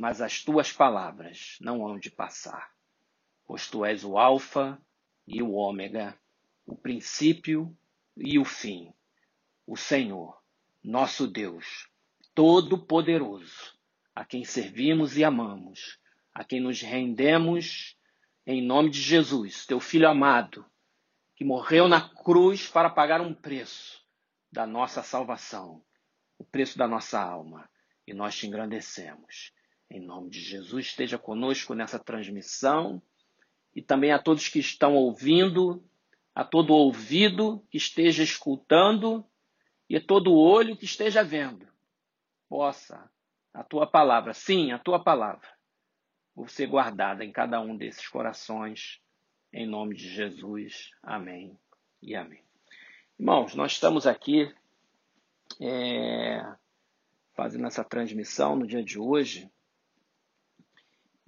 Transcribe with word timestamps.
mas 0.00 0.22
as 0.22 0.42
tuas 0.42 0.72
palavras 0.72 1.58
não 1.60 1.86
hão 1.86 1.98
de 1.98 2.10
passar, 2.10 2.72
pois 3.44 3.68
tu 3.68 3.84
és 3.84 4.02
o 4.02 4.16
Alfa 4.16 4.80
e 5.26 5.42
o 5.42 5.52
Ômega, 5.52 6.18
o 6.64 6.74
princípio 6.74 7.76
e 8.16 8.38
o 8.38 8.44
fim, 8.46 8.94
o 9.66 9.76
Senhor, 9.76 10.42
nosso 10.82 11.26
Deus, 11.26 11.86
Todo-Poderoso, 12.34 13.78
a 14.14 14.24
quem 14.24 14.42
servimos 14.42 15.18
e 15.18 15.22
amamos, 15.22 15.98
a 16.32 16.44
quem 16.44 16.60
nos 16.60 16.80
rendemos 16.80 17.94
em 18.46 18.62
nome 18.62 18.88
de 18.88 19.02
Jesus, 19.02 19.66
teu 19.66 19.80
Filho 19.80 20.08
amado, 20.08 20.64
que 21.36 21.44
morreu 21.44 21.86
na 21.86 22.08
cruz 22.08 22.66
para 22.66 22.88
pagar 22.88 23.20
um 23.20 23.34
preço 23.34 24.02
da 24.50 24.66
nossa 24.66 25.02
salvação, 25.02 25.84
o 26.38 26.44
preço 26.44 26.78
da 26.78 26.88
nossa 26.88 27.20
alma, 27.20 27.68
e 28.06 28.14
nós 28.14 28.34
te 28.34 28.46
engrandecemos. 28.46 29.52
Em 29.90 29.98
nome 29.98 30.30
de 30.30 30.40
Jesus, 30.40 30.86
esteja 30.86 31.18
conosco 31.18 31.74
nessa 31.74 31.98
transmissão 31.98 33.02
e 33.74 33.82
também 33.82 34.12
a 34.12 34.20
todos 34.20 34.48
que 34.48 34.60
estão 34.60 34.94
ouvindo, 34.94 35.82
a 36.32 36.44
todo 36.44 36.72
ouvido 36.72 37.66
que 37.68 37.76
esteja 37.76 38.22
escutando 38.22 39.26
e 39.88 39.96
a 39.96 40.00
todo 40.00 40.32
olho 40.32 40.76
que 40.76 40.84
esteja 40.84 41.24
vendo. 41.24 41.66
Possa 42.48 43.10
a 43.52 43.64
tua 43.64 43.84
palavra, 43.84 44.32
sim, 44.32 44.70
a 44.70 44.78
tua 44.78 45.02
palavra, 45.02 45.48
ser 46.46 46.68
guardada 46.68 47.24
em 47.24 47.32
cada 47.32 47.60
um 47.60 47.76
desses 47.76 48.06
corações, 48.06 49.00
em 49.52 49.66
nome 49.66 49.96
de 49.96 50.08
Jesus. 50.08 50.92
Amém 51.02 51.58
e 52.00 52.14
amém. 52.14 52.44
Irmãos, 53.18 53.56
nós 53.56 53.72
estamos 53.72 54.06
aqui 54.06 54.54
é, 55.60 56.54
fazendo 57.34 57.66
essa 57.66 57.82
transmissão 57.82 58.54
no 58.54 58.68
dia 58.68 58.84
de 58.84 58.96
hoje 58.96 59.50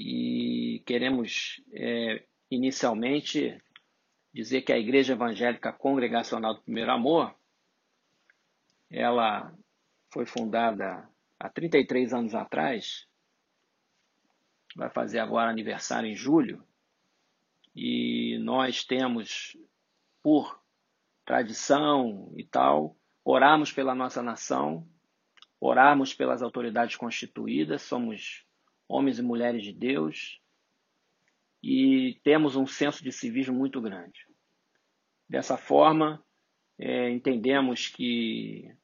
e 0.05 0.83
queremos 0.85 1.63
é, 1.73 2.25
inicialmente 2.51 3.63
dizer 4.35 4.63
que 4.63 4.73
a 4.73 4.79
Igreja 4.79 5.13
Evangélica 5.13 5.73
Congregacional 5.73 6.55
do 6.55 6.63
Primeiro 6.63 6.91
Amor 6.91 7.33
ela 8.91 9.57
foi 10.11 10.27
fundada 10.27 11.09
há 11.39 11.49
33 11.49 12.13
anos 12.13 12.35
atrás, 12.35 13.07
vai 14.75 14.91
fazer 14.91 15.21
agora 15.21 15.51
aniversário 15.51 16.11
em 16.11 16.17
julho, 16.17 16.67
e 17.75 18.39
nós 18.43 18.85
temos, 18.85 19.57
por 20.21 20.61
tradição 21.25 22.35
e 22.37 22.45
tal, 22.45 22.97
orarmos 23.25 23.73
pela 23.73 23.95
nossa 23.95 24.21
nação, 24.21 24.87
orarmos 25.61 26.13
pelas 26.13 26.43
autoridades 26.43 26.97
constituídas, 26.97 27.83
somos 27.83 28.45
homens 28.89 29.19
e 29.19 29.23
mulheres 29.23 29.63
de 29.63 29.73
Deus 29.73 30.41
e 31.63 32.21
temos 32.25 32.57
um 32.57 32.67
senso 32.67 33.03
de 33.05 33.13
civismo 33.13 33.55
muito 33.55 33.81
grande. 33.81 34.27
Dessa 35.29 35.57
forma, 35.57 36.23
é, 36.79 37.11
entendemos 37.11 37.89
que 37.89 38.75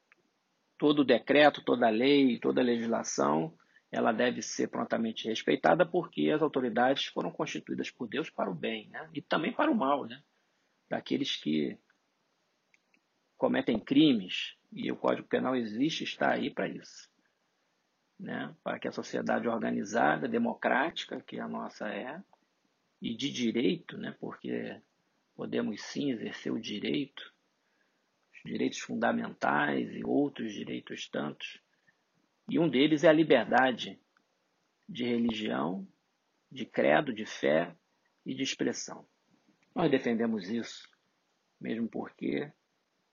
todo 0.77 1.03
decreto, 1.03 1.63
toda 1.63 1.89
lei, 1.89 2.39
toda 2.39 2.61
legislação, 2.61 3.53
ela 3.91 4.11
deve 4.11 4.41
ser 4.41 4.69
prontamente 4.69 5.27
respeitada 5.27 5.85
porque 5.85 6.29
as 6.29 6.41
autoridades 6.41 7.05
foram 7.05 7.31
constituídas 7.31 7.91
por 7.91 8.07
Deus 8.07 8.29
para 8.29 8.49
o 8.49 8.55
bem, 8.55 8.87
né? 8.89 9.09
E 9.13 9.21
também 9.21 9.51
para 9.51 9.69
o 9.69 9.75
mal, 9.75 10.05
né? 10.05 10.21
Daqueles 10.89 11.35
que 11.35 11.77
cometem 13.37 13.79
crimes 13.79 14.55
e 14.71 14.91
o 14.91 14.95
Código 14.95 15.27
Penal 15.27 15.55
existe 15.55 16.03
está 16.03 16.31
aí 16.31 16.49
para 16.49 16.67
isso, 16.67 17.09
né? 18.19 18.53
Para 18.63 18.79
que 18.79 18.87
a 18.87 18.91
sociedade 18.91 19.47
organizada, 19.47 20.27
democrática, 20.27 21.21
que 21.21 21.39
a 21.39 21.47
nossa 21.47 21.87
é, 21.87 22.21
e 23.01 23.15
de 23.15 23.31
direito, 23.31 23.97
né? 23.97 24.15
Porque 24.19 24.79
podemos 25.35 25.81
sim 25.81 26.11
exercer 26.11 26.51
o 26.51 26.59
direito 26.59 27.33
direitos 28.45 28.79
fundamentais 28.79 29.93
e 29.93 30.03
outros 30.03 30.53
direitos 30.53 31.07
tantos. 31.07 31.61
E 32.49 32.57
um 32.57 32.69
deles 32.69 33.03
é 33.03 33.09
a 33.09 33.13
liberdade 33.13 33.99
de 34.87 35.03
religião, 35.03 35.87
de 36.51 36.65
credo, 36.65 37.13
de 37.13 37.25
fé 37.25 37.75
e 38.25 38.33
de 38.33 38.41
expressão. 38.41 39.05
Nós 39.75 39.91
defendemos 39.91 40.49
isso, 40.49 40.89
mesmo 41.61 41.87
porque 41.87 42.51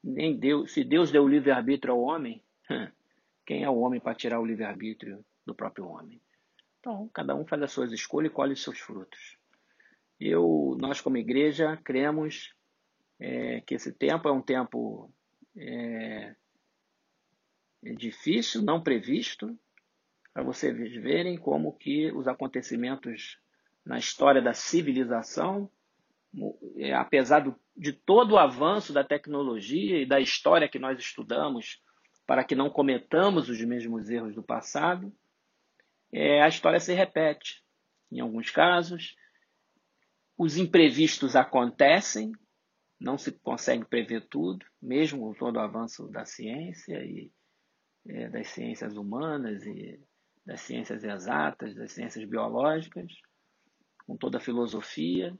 nem 0.02 0.38
Deus, 0.38 0.72
se 0.72 0.82
Deus 0.82 1.10
deu 1.10 1.28
livre-arbítrio 1.28 1.92
ao 1.92 2.00
homem, 2.00 2.42
quem 3.46 3.62
é 3.62 3.70
o 3.70 3.78
homem 3.78 4.00
para 4.00 4.14
tirar 4.14 4.40
o 4.40 4.44
livre-arbítrio 4.44 5.24
do 5.46 5.54
próprio 5.54 5.86
homem? 5.86 6.20
Então, 6.80 7.08
cada 7.14 7.34
um 7.34 7.46
faz 7.46 7.62
as 7.62 7.72
suas 7.72 7.92
escolhas 7.92 8.30
e 8.30 8.34
colhe 8.34 8.52
os 8.52 8.62
seus 8.62 8.78
frutos. 8.78 9.38
Eu, 10.18 10.76
nós 10.78 11.00
como 11.00 11.16
igreja, 11.16 11.76
cremos 11.84 12.52
é, 13.20 13.60
que 13.60 13.74
esse 13.74 13.92
tempo 13.92 14.28
é 14.28 14.32
um 14.32 14.42
tempo 14.42 15.12
é, 15.56 16.34
é 17.84 17.92
difícil, 17.92 18.62
não 18.62 18.82
previsto, 18.82 19.56
para 20.34 20.42
vocês 20.42 20.76
verem 20.96 21.38
como 21.38 21.72
que 21.72 22.10
os 22.12 22.28
acontecimentos 22.28 23.38
na 23.84 23.98
história 23.98 24.42
da 24.42 24.52
civilização, 24.52 25.70
é, 26.76 26.92
apesar 26.92 27.56
de 27.76 27.92
todo 27.92 28.32
o 28.32 28.38
avanço 28.38 28.92
da 28.92 29.04
tecnologia 29.04 30.00
e 30.00 30.06
da 30.06 30.20
história 30.20 30.68
que 30.68 30.78
nós 30.78 30.98
estudamos, 30.98 31.80
para 32.26 32.44
que 32.44 32.54
não 32.54 32.68
cometamos 32.68 33.48
os 33.48 33.60
mesmos 33.60 34.10
erros 34.10 34.34
do 34.34 34.42
passado, 34.42 35.12
é, 36.12 36.42
a 36.42 36.48
história 36.48 36.80
se 36.80 36.92
repete. 36.92 37.62
Em 38.10 38.20
alguns 38.20 38.50
casos, 38.50 39.16
os 40.36 40.56
imprevistos 40.56 41.36
acontecem, 41.36 42.32
não 42.98 43.16
se 43.16 43.32
consegue 43.32 43.84
prever 43.84 44.26
tudo, 44.28 44.64
mesmo 44.80 45.20
com 45.20 45.34
todo 45.34 45.56
o 45.56 45.60
avanço 45.60 46.08
da 46.08 46.24
ciência 46.24 47.04
e 47.04 47.30
é, 48.06 48.28
das 48.28 48.48
ciências 48.48 48.96
humanas 48.96 49.64
e 49.64 50.00
das 50.44 50.60
ciências 50.60 51.02
exatas, 51.02 51.74
das 51.74 51.92
ciências 51.92 52.24
biológicas, 52.24 53.12
com 54.06 54.16
toda 54.16 54.38
a 54.38 54.40
filosofia, 54.40 55.36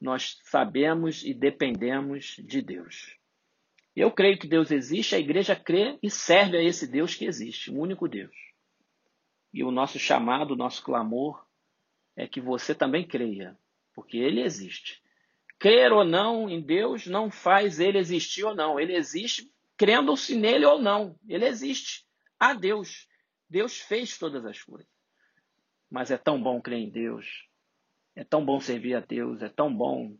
nós 0.00 0.38
sabemos 0.44 1.22
e 1.22 1.34
dependemos 1.34 2.36
de 2.44 2.62
Deus. 2.62 3.21
Eu 3.94 4.10
creio 4.10 4.38
que 4.38 4.46
Deus 4.46 4.70
existe, 4.70 5.14
a 5.14 5.18
igreja 5.18 5.54
crê 5.54 5.98
e 6.02 6.10
serve 6.10 6.56
a 6.56 6.62
esse 6.62 6.86
Deus 6.86 7.14
que 7.14 7.26
existe, 7.26 7.70
o 7.70 7.78
único 7.78 8.08
Deus. 8.08 8.34
E 9.52 9.62
o 9.62 9.70
nosso 9.70 9.98
chamado, 9.98 10.52
o 10.52 10.56
nosso 10.56 10.82
clamor 10.82 11.46
é 12.16 12.26
que 12.26 12.40
você 12.40 12.74
também 12.74 13.06
creia, 13.06 13.56
porque 13.94 14.16
ele 14.16 14.40
existe 14.40 15.02
crer 15.62 15.92
ou 15.92 16.04
não 16.04 16.50
em 16.50 16.60
Deus 16.60 17.06
não 17.06 17.30
faz 17.30 17.78
ele 17.78 17.96
existir 17.96 18.42
ou 18.42 18.52
não. 18.52 18.80
Ele 18.80 18.96
existe 18.96 19.48
crendo-se 19.76 20.34
nele 20.34 20.66
ou 20.66 20.82
não. 20.82 21.16
Ele 21.28 21.46
existe. 21.46 22.04
Há 22.36 22.52
Deus. 22.52 23.08
Deus 23.48 23.78
fez 23.78 24.18
todas 24.18 24.44
as 24.44 24.60
coisas. 24.60 24.90
Mas 25.88 26.10
é 26.10 26.18
tão 26.18 26.42
bom 26.42 26.60
crer 26.60 26.80
em 26.80 26.90
Deus. 26.90 27.48
É 28.16 28.24
tão 28.24 28.44
bom 28.44 28.58
servir 28.58 28.96
a 28.96 29.00
Deus. 29.00 29.40
É 29.40 29.48
tão 29.48 29.72
bom 29.72 30.16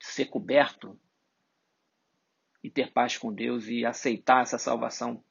ser 0.00 0.24
coberto 0.24 0.98
e 2.66 2.70
ter 2.70 2.90
paz 2.90 3.16
com 3.16 3.32
Deus 3.32 3.68
e 3.68 3.86
aceitar 3.86 4.42
essa 4.42 4.58
salvação 4.58 5.22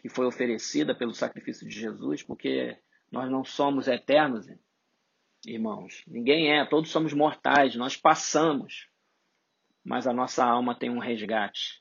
que 0.00 0.08
foi 0.08 0.26
oferecida 0.26 0.92
pelo 0.92 1.14
sacrifício 1.14 1.68
de 1.68 1.78
Jesus, 1.78 2.24
porque 2.24 2.76
nós 3.08 3.30
não 3.30 3.44
somos 3.44 3.86
eternos 3.86 4.48
irmãos. 5.46 6.02
Ninguém 6.08 6.52
é, 6.52 6.66
todos 6.66 6.90
somos 6.90 7.12
mortais, 7.12 7.76
nós 7.76 7.96
passamos. 7.96 8.88
Mas 9.84 10.08
a 10.08 10.12
nossa 10.12 10.44
alma 10.44 10.76
tem 10.76 10.90
um 10.90 10.98
resgate. 10.98 11.80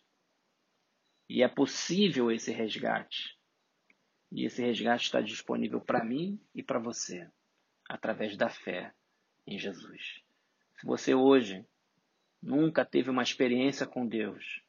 E 1.28 1.42
é 1.42 1.48
possível 1.48 2.30
esse 2.30 2.52
resgate. 2.52 3.36
E 4.32 4.46
esse 4.46 4.62
resgate 4.62 5.06
está 5.06 5.20
disponível 5.20 5.82
para 5.82 6.06
mim 6.06 6.40
e 6.54 6.62
para 6.62 6.78
você, 6.78 7.28
através 7.90 8.38
da 8.38 8.50
fé 8.50 8.94
em 9.48 9.58
Jesus. 9.58 10.22
Se 10.80 10.86
você 10.86 11.16
hoje 11.16 11.66
nunca 12.40 12.86
teve 12.86 13.10
uma 13.10 13.24
experiência 13.24 13.88
com 13.88 14.06
Deus, 14.06 14.62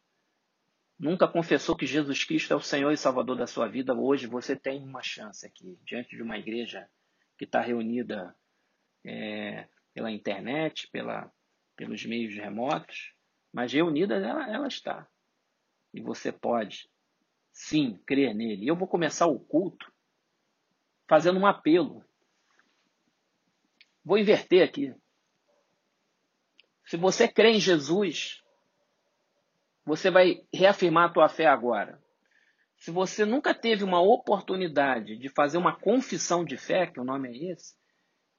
nunca 1.03 1.27
confessou 1.27 1.75
que 1.75 1.85
Jesus 1.85 2.23
Cristo 2.23 2.53
é 2.53 2.57
o 2.57 2.61
Senhor 2.61 2.93
e 2.93 2.97
Salvador 2.97 3.37
da 3.37 3.47
sua 3.49 3.67
vida, 3.67 3.93
hoje 3.93 4.29
você 4.29 4.55
tem 4.55 4.81
uma 4.85 5.03
chance 5.03 5.45
aqui, 5.45 5.77
diante 5.85 6.15
de 6.15 6.23
uma 6.23 6.39
igreja 6.39 6.89
que 7.37 7.45
está 7.45 7.61
reunida 7.61 8.37
é, 9.05 9.67
pela 9.93 10.13
internet, 10.13 10.89
pela, 10.93 11.29
pelos 11.75 12.07
meios 12.07 12.37
remotos, 12.37 13.13
mas 13.53 13.73
reunida 13.73 14.15
ela, 14.15 14.49
ela 14.49 14.69
está. 14.69 15.09
E 15.93 16.01
você 16.01 16.31
pode, 16.31 16.89
sim, 17.53 18.01
crer 18.07 18.33
nele. 18.33 18.65
E 18.65 18.69
eu 18.69 18.77
vou 18.77 18.87
começar 18.87 19.27
o 19.27 19.41
culto 19.41 19.93
fazendo 21.09 21.41
um 21.41 21.47
apelo. 21.47 22.05
Vou 24.05 24.19
inverter 24.19 24.63
aqui. 24.63 24.95
Se 26.87 26.97
você 26.97 27.27
crê 27.27 27.51
em 27.51 27.61
Jesus, 27.61 28.42
você 29.85 30.11
vai 30.11 30.47
reafirmar 30.53 31.11
a 31.11 31.13
tua 31.13 31.29
fé 31.29 31.47
agora. 31.47 32.01
se 32.77 32.91
você 32.91 33.25
nunca 33.25 33.55
teve 33.55 33.85
uma 33.85 34.01
oportunidade 34.01 35.17
de 35.17 35.29
fazer 35.29 35.57
uma 35.57 35.79
confissão 35.79 36.45
de 36.45 36.57
fé, 36.57 36.87
que 36.87 36.99
o 36.99 37.05
nome 37.05 37.29
é 37.29 37.53
esse, 37.53 37.77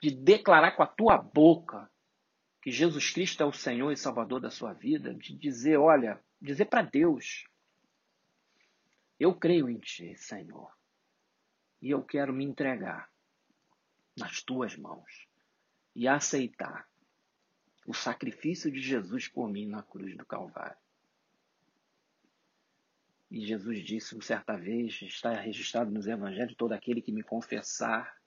de 0.01 0.11
declarar 0.11 0.71
com 0.71 0.83
a 0.83 0.87
tua 0.87 1.17
boca 1.17 1.89
que 2.61 2.71
Jesus 2.71 3.09
Cristo 3.09 3.41
é 3.41 3.45
o 3.45 3.53
Senhor 3.53 3.91
e 3.91 3.97
Salvador 3.97 4.41
da 4.41 4.49
sua 4.49 4.73
vida, 4.73 5.13
de 5.13 5.33
dizer, 5.37 5.77
olha, 5.77 6.19
dizer 6.41 6.65
para 6.65 6.81
Deus, 6.81 7.45
eu 9.17 9.33
creio 9.33 9.69
em 9.69 9.79
Ti, 9.79 10.13
Senhor, 10.17 10.69
e 11.81 11.89
eu 11.89 12.03
quero 12.03 12.33
me 12.33 12.43
entregar 12.43 13.09
nas 14.17 14.41
Tuas 14.41 14.75
mãos 14.75 15.27
e 15.95 16.07
aceitar 16.07 16.87
o 17.85 17.93
sacrifício 17.93 18.71
de 18.71 18.81
Jesus 18.81 19.27
por 19.27 19.49
mim 19.49 19.67
na 19.67 19.83
cruz 19.83 20.17
do 20.17 20.25
Calvário. 20.25 20.82
E 23.33 23.43
Jesus 23.47 23.83
disse 23.83 24.21
certa 24.21 24.55
vez, 24.55 25.01
está 25.01 25.31
registrado 25.31 25.89
nos 25.89 26.05
evangelhos, 26.05 26.53
todo 26.55 26.73
aquele 26.73 27.01
que 27.01 27.11
me 27.11 27.23
confessar 27.23 28.21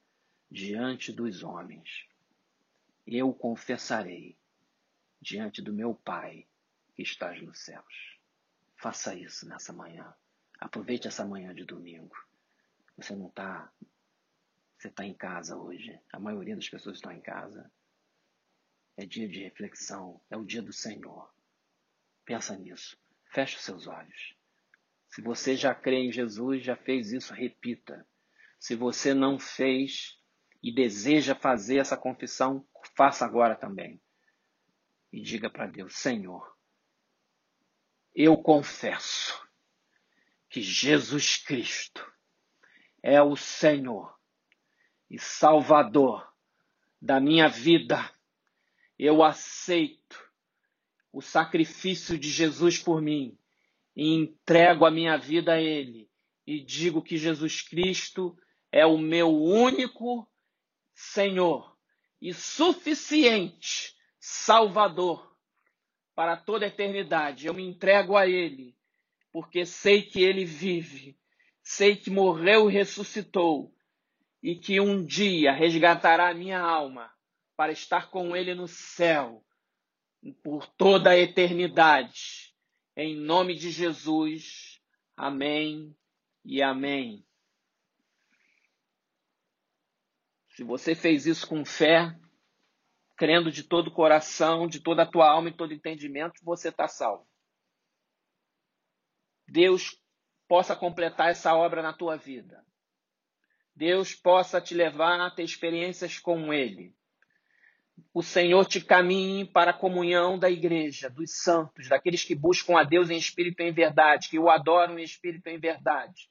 diante 0.50 1.12
dos 1.12 1.44
homens, 1.44 2.08
eu 3.06 3.32
confessarei 3.32 4.36
diante 5.22 5.62
do 5.62 5.72
meu 5.72 5.94
Pai 5.94 6.44
que 6.96 7.02
estás 7.02 7.40
nos 7.40 7.60
céus. 7.60 8.18
Faça 8.74 9.14
isso 9.14 9.48
nessa 9.48 9.72
manhã. 9.72 10.12
Aproveite 10.58 11.06
essa 11.06 11.24
manhã 11.24 11.54
de 11.54 11.64
domingo. 11.64 12.16
Você 12.96 13.14
não 13.14 13.28
está. 13.28 13.72
Você 14.76 14.88
está 14.88 15.06
em 15.06 15.14
casa 15.14 15.56
hoje. 15.56 16.00
A 16.12 16.18
maioria 16.18 16.56
das 16.56 16.68
pessoas 16.68 16.96
estão 16.96 17.12
em 17.12 17.20
casa. 17.20 17.70
É 18.96 19.06
dia 19.06 19.28
de 19.28 19.44
reflexão. 19.44 20.20
É 20.28 20.36
o 20.36 20.44
dia 20.44 20.62
do 20.62 20.72
Senhor. 20.72 21.32
Pensa 22.24 22.56
nisso. 22.56 22.98
Feche 23.26 23.56
os 23.56 23.62
seus 23.62 23.86
olhos. 23.86 24.35
Se 25.16 25.22
você 25.22 25.56
já 25.56 25.74
crê 25.74 26.00
em 26.00 26.12
Jesus, 26.12 26.62
já 26.62 26.76
fez 26.76 27.10
isso, 27.10 27.32
repita. 27.32 28.06
Se 28.60 28.76
você 28.76 29.14
não 29.14 29.38
fez 29.38 30.20
e 30.62 30.70
deseja 30.70 31.34
fazer 31.34 31.78
essa 31.78 31.96
confissão, 31.96 32.68
faça 32.94 33.24
agora 33.24 33.56
também. 33.56 33.98
E 35.10 35.22
diga 35.22 35.48
para 35.48 35.68
Deus: 35.68 35.96
Senhor, 35.96 36.54
eu 38.14 38.36
confesso 38.36 39.42
que 40.50 40.60
Jesus 40.60 41.38
Cristo 41.38 42.06
é 43.02 43.22
o 43.22 43.36
Senhor 43.36 44.14
e 45.08 45.18
Salvador 45.18 46.30
da 47.00 47.18
minha 47.18 47.48
vida. 47.48 48.06
Eu 48.98 49.22
aceito 49.22 50.30
o 51.10 51.22
sacrifício 51.22 52.18
de 52.18 52.28
Jesus 52.28 52.76
por 52.76 53.00
mim 53.00 53.34
e 53.96 54.12
entrego 54.12 54.84
a 54.84 54.90
minha 54.90 55.16
vida 55.16 55.54
a 55.54 55.60
Ele 55.60 56.08
e 56.46 56.60
digo 56.60 57.02
que 57.02 57.16
Jesus 57.16 57.62
Cristo 57.62 58.36
é 58.70 58.86
o 58.86 58.98
meu 58.98 59.34
único 59.34 60.30
Senhor 60.94 61.76
e 62.20 62.32
suficiente 62.32 63.94
Salvador 64.20 65.36
para 66.14 66.36
toda 66.36 66.64
a 66.64 66.68
eternidade. 66.68 67.46
Eu 67.46 67.54
me 67.54 67.62
entrego 67.62 68.16
a 68.16 68.26
Ele, 68.26 68.76
porque 69.32 69.66
sei 69.66 70.02
que 70.02 70.22
Ele 70.22 70.44
vive, 70.44 71.18
sei 71.62 71.96
que 71.96 72.10
morreu 72.10 72.70
e 72.70 72.72
ressuscitou, 72.72 73.74
e 74.42 74.54
que 74.56 74.80
um 74.80 75.04
dia 75.04 75.52
resgatará 75.52 76.30
a 76.30 76.34
minha 76.34 76.60
alma 76.60 77.12
para 77.56 77.72
estar 77.72 78.10
com 78.10 78.36
Ele 78.36 78.54
no 78.54 78.68
céu 78.68 79.44
por 80.42 80.66
toda 80.66 81.10
a 81.10 81.18
eternidade. 81.18 82.45
Em 82.96 83.14
nome 83.14 83.54
de 83.54 83.70
Jesus. 83.70 84.80
Amém 85.14 85.94
e 86.42 86.62
amém. 86.62 87.26
Se 90.48 90.64
você 90.64 90.94
fez 90.94 91.26
isso 91.26 91.46
com 91.46 91.62
fé, 91.62 92.18
crendo 93.14 93.52
de 93.52 93.62
todo 93.62 93.88
o 93.88 93.94
coração, 93.94 94.66
de 94.66 94.80
toda 94.80 95.02
a 95.02 95.10
tua 95.10 95.30
alma 95.30 95.50
e 95.50 95.56
todo 95.56 95.74
entendimento, 95.74 96.42
você 96.42 96.70
está 96.70 96.88
salvo. 96.88 97.28
Deus 99.46 100.02
possa 100.48 100.74
completar 100.74 101.28
essa 101.28 101.54
obra 101.54 101.82
na 101.82 101.92
tua 101.92 102.16
vida. 102.16 102.64
Deus 103.74 104.14
possa 104.14 104.58
te 104.58 104.74
levar 104.74 105.20
a 105.20 105.30
ter 105.30 105.42
experiências 105.42 106.18
com 106.18 106.50
Ele 106.50 106.96
o 108.12 108.22
Senhor 108.22 108.66
te 108.66 108.80
caminhe 108.80 109.44
para 109.44 109.70
a 109.70 109.78
comunhão 109.78 110.38
da 110.38 110.50
igreja, 110.50 111.10
dos 111.10 111.42
santos, 111.42 111.88
daqueles 111.88 112.24
que 112.24 112.34
buscam 112.34 112.78
a 112.78 112.84
Deus 112.84 113.10
em 113.10 113.16
espírito 113.16 113.60
e 113.60 113.68
em 113.68 113.72
verdade, 113.72 114.28
que 114.28 114.38
o 114.38 114.48
adoram 114.48 114.98
em 114.98 115.02
espírito 115.02 115.48
e 115.48 115.52
em 115.52 115.58
verdade. 115.58 116.30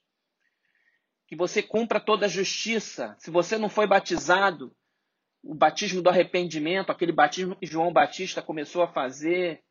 Que 1.26 1.36
você 1.36 1.62
cumpra 1.62 2.00
toda 2.00 2.26
a 2.26 2.28
justiça. 2.28 3.16
Se 3.18 3.30
você 3.30 3.58
não 3.58 3.68
foi 3.68 3.86
batizado, 3.86 4.74
o 5.42 5.54
batismo 5.54 6.02
do 6.02 6.08
arrependimento, 6.08 6.90
aquele 6.90 7.12
batismo 7.12 7.56
que 7.56 7.66
João 7.66 7.92
Batista 7.92 8.42
começou 8.42 8.82
a 8.82 8.92
fazer, 8.92 9.62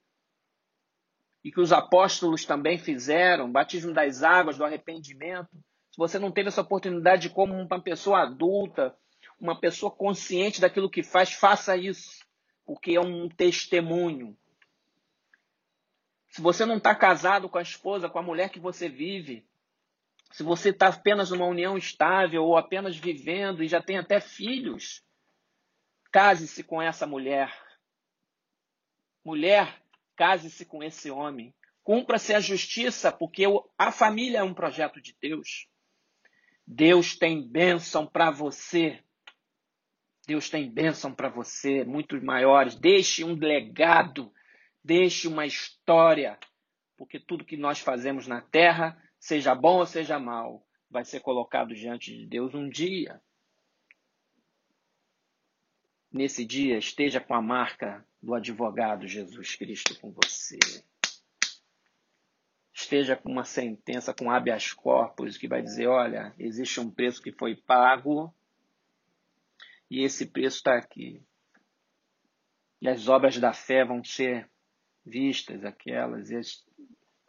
e 1.46 1.52
que 1.52 1.62
os 1.62 1.72
apóstolos 1.72 2.44
também 2.44 2.78
fizeram, 2.78 3.52
batismo 3.52 3.94
das 3.94 4.24
águas, 4.24 4.58
do 4.58 4.66
arrependimento. 4.66 5.52
Se 5.92 5.98
você 5.98 6.18
não 6.18 6.32
teve 6.32 6.48
essa 6.48 6.62
oportunidade 6.62 7.30
como 7.30 7.54
uma 7.54 7.80
pessoa 7.80 8.24
adulta, 8.24 8.98
uma 9.40 9.60
pessoa 9.60 9.92
consciente 9.92 10.62
daquilo 10.62 10.90
que 10.90 11.04
faz, 11.04 11.34
faça 11.34 11.76
isso, 11.78 12.26
porque 12.66 12.96
é 12.96 13.02
um 13.02 13.30
testemunho. 13.30 14.38
Se 16.30 16.42
você 16.42 16.66
não 16.66 16.78
está 16.78 16.94
casado 16.94 17.48
com 17.48 17.58
a 17.58 17.62
esposa, 17.62 18.10
com 18.10 18.20
a 18.20 18.24
mulher 18.24 18.50
que 18.50 18.60
você 18.60 18.90
vive, 18.90 19.48
se 20.32 20.44
você 20.44 20.70
está 20.70 20.90
apenas 20.90 21.32
numa 21.32 21.46
união 21.46 21.78
estável 21.78 22.44
ou 22.44 22.58
apenas 22.58 22.98
vivendo 22.98 23.64
e 23.64 23.70
já 23.70 23.82
tem 23.82 23.98
até 23.98 24.20
filhos, 24.20 25.02
case-se 26.12 26.62
com 26.62 26.82
essa 26.82 27.08
mulher. 27.08 27.58
Mulher, 29.24 29.82
case-se 30.18 30.66
com 30.66 30.84
esse 30.84 31.10
homem. 31.10 31.56
Cumpra-se 31.84 32.34
a 32.34 32.42
justiça, 32.42 33.12
porque 33.14 33.46
a 33.78 33.92
família 33.92 34.40
é 34.40 34.44
um 34.44 34.54
projeto 34.54 35.00
de 35.00 35.16
Deus. 35.22 35.70
Deus 36.68 37.16
tem 37.16 37.48
bênção 37.48 38.06
para 38.06 38.32
você. 38.32 39.02
Deus 40.26 40.50
tem 40.50 40.70
bênção 40.70 41.14
para 41.14 41.30
você, 41.30 41.84
muito 41.84 42.22
maiores. 42.24 42.76
Deixe 42.76 43.24
um 43.24 43.36
legado, 43.36 44.32
deixe 44.84 45.28
uma 45.28 45.46
história, 45.46 46.38
porque 46.98 47.20
tudo 47.20 47.46
que 47.46 47.58
nós 47.58 47.80
fazemos 47.80 48.28
na 48.28 48.42
terra, 48.42 49.02
seja 49.20 49.54
bom 49.54 49.80
ou 49.80 49.86
seja 49.86 50.20
mal, 50.20 50.66
vai 50.90 51.06
ser 51.06 51.20
colocado 51.20 51.76
diante 51.76 52.16
de 52.16 52.26
Deus 52.26 52.54
um 52.56 52.68
dia. 52.68 53.22
Nesse 56.12 56.46
dia, 56.46 56.78
esteja 56.78 57.20
com 57.20 57.34
a 57.34 57.42
marca 57.42 58.06
do 58.22 58.34
advogado 58.34 59.08
Jesus 59.08 59.56
Cristo 59.56 60.00
com 60.00 60.12
você. 60.12 60.58
Esteja 62.74 63.16
com 63.16 63.32
uma 63.32 63.44
sentença 63.44 64.14
com 64.14 64.32
habeas 64.32 64.74
corpus 64.74 65.38
que 65.38 65.48
vai 65.48 65.62
dizer: 65.62 65.88
olha, 65.88 66.34
existe 66.40 66.80
um 66.80 66.90
preço 66.90 67.22
que 67.22 67.32
foi 67.32 67.56
pago 67.56 68.34
e 69.96 70.04
esse 70.04 70.26
preço 70.26 70.58
está 70.58 70.76
aqui. 70.76 71.26
E 72.82 72.90
as 72.90 73.08
obras 73.08 73.40
da 73.40 73.54
fé 73.54 73.86
vão 73.86 74.04
ser 74.04 74.52
vistas, 75.06 75.64
aquelas, 75.64 76.30
e 76.30 76.36
as 76.36 76.66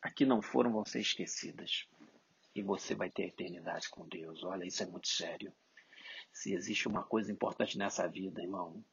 aqui 0.03 0.27
não 0.27 0.43
foram, 0.43 0.73
vão 0.73 0.85
ser 0.85 0.99
esquecidas. 0.99 1.87
E 2.57 2.63
você 2.63 2.93
vai 2.93 3.09
ter 3.09 3.29
eternidade 3.29 3.89
com 3.89 4.09
Deus. 4.09 4.43
Olha, 4.43 4.65
isso 4.65 4.83
é 4.83 4.87
muito 4.87 5.07
sério. 5.07 5.53
Se 6.33 6.53
existe 6.53 6.89
uma 6.89 7.05
coisa 7.05 7.31
importante 7.31 7.79
nessa 7.79 8.09
vida, 8.09 8.43
irmão, 8.43 8.85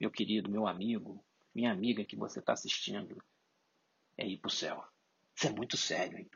meu 0.00 0.10
querido, 0.10 0.50
meu 0.50 0.66
amigo, 0.66 1.24
minha 1.54 1.70
amiga 1.70 2.04
que 2.04 2.16
você 2.16 2.40
está 2.40 2.54
assistindo, 2.54 3.22
é 4.18 4.26
ir 4.26 4.38
para 4.38 4.48
o 4.48 4.52
céu. 4.52 4.84
Isso 5.36 5.46
é 5.46 5.50
muito 5.50 5.76
sério, 5.76 6.18
hein? 6.18 6.28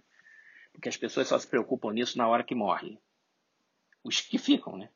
Porque 0.71 0.89
as 0.89 0.97
pessoas 0.97 1.27
só 1.27 1.37
se 1.41 1.49
preocupam 1.49 1.93
nisso 1.93 2.17
na 2.17 2.29
hora 2.29 2.45
que 2.45 2.55
morrem. 2.55 3.01
Os 4.05 4.21
que 4.21 4.39
ficam, 4.39 4.77
né? 4.77 4.93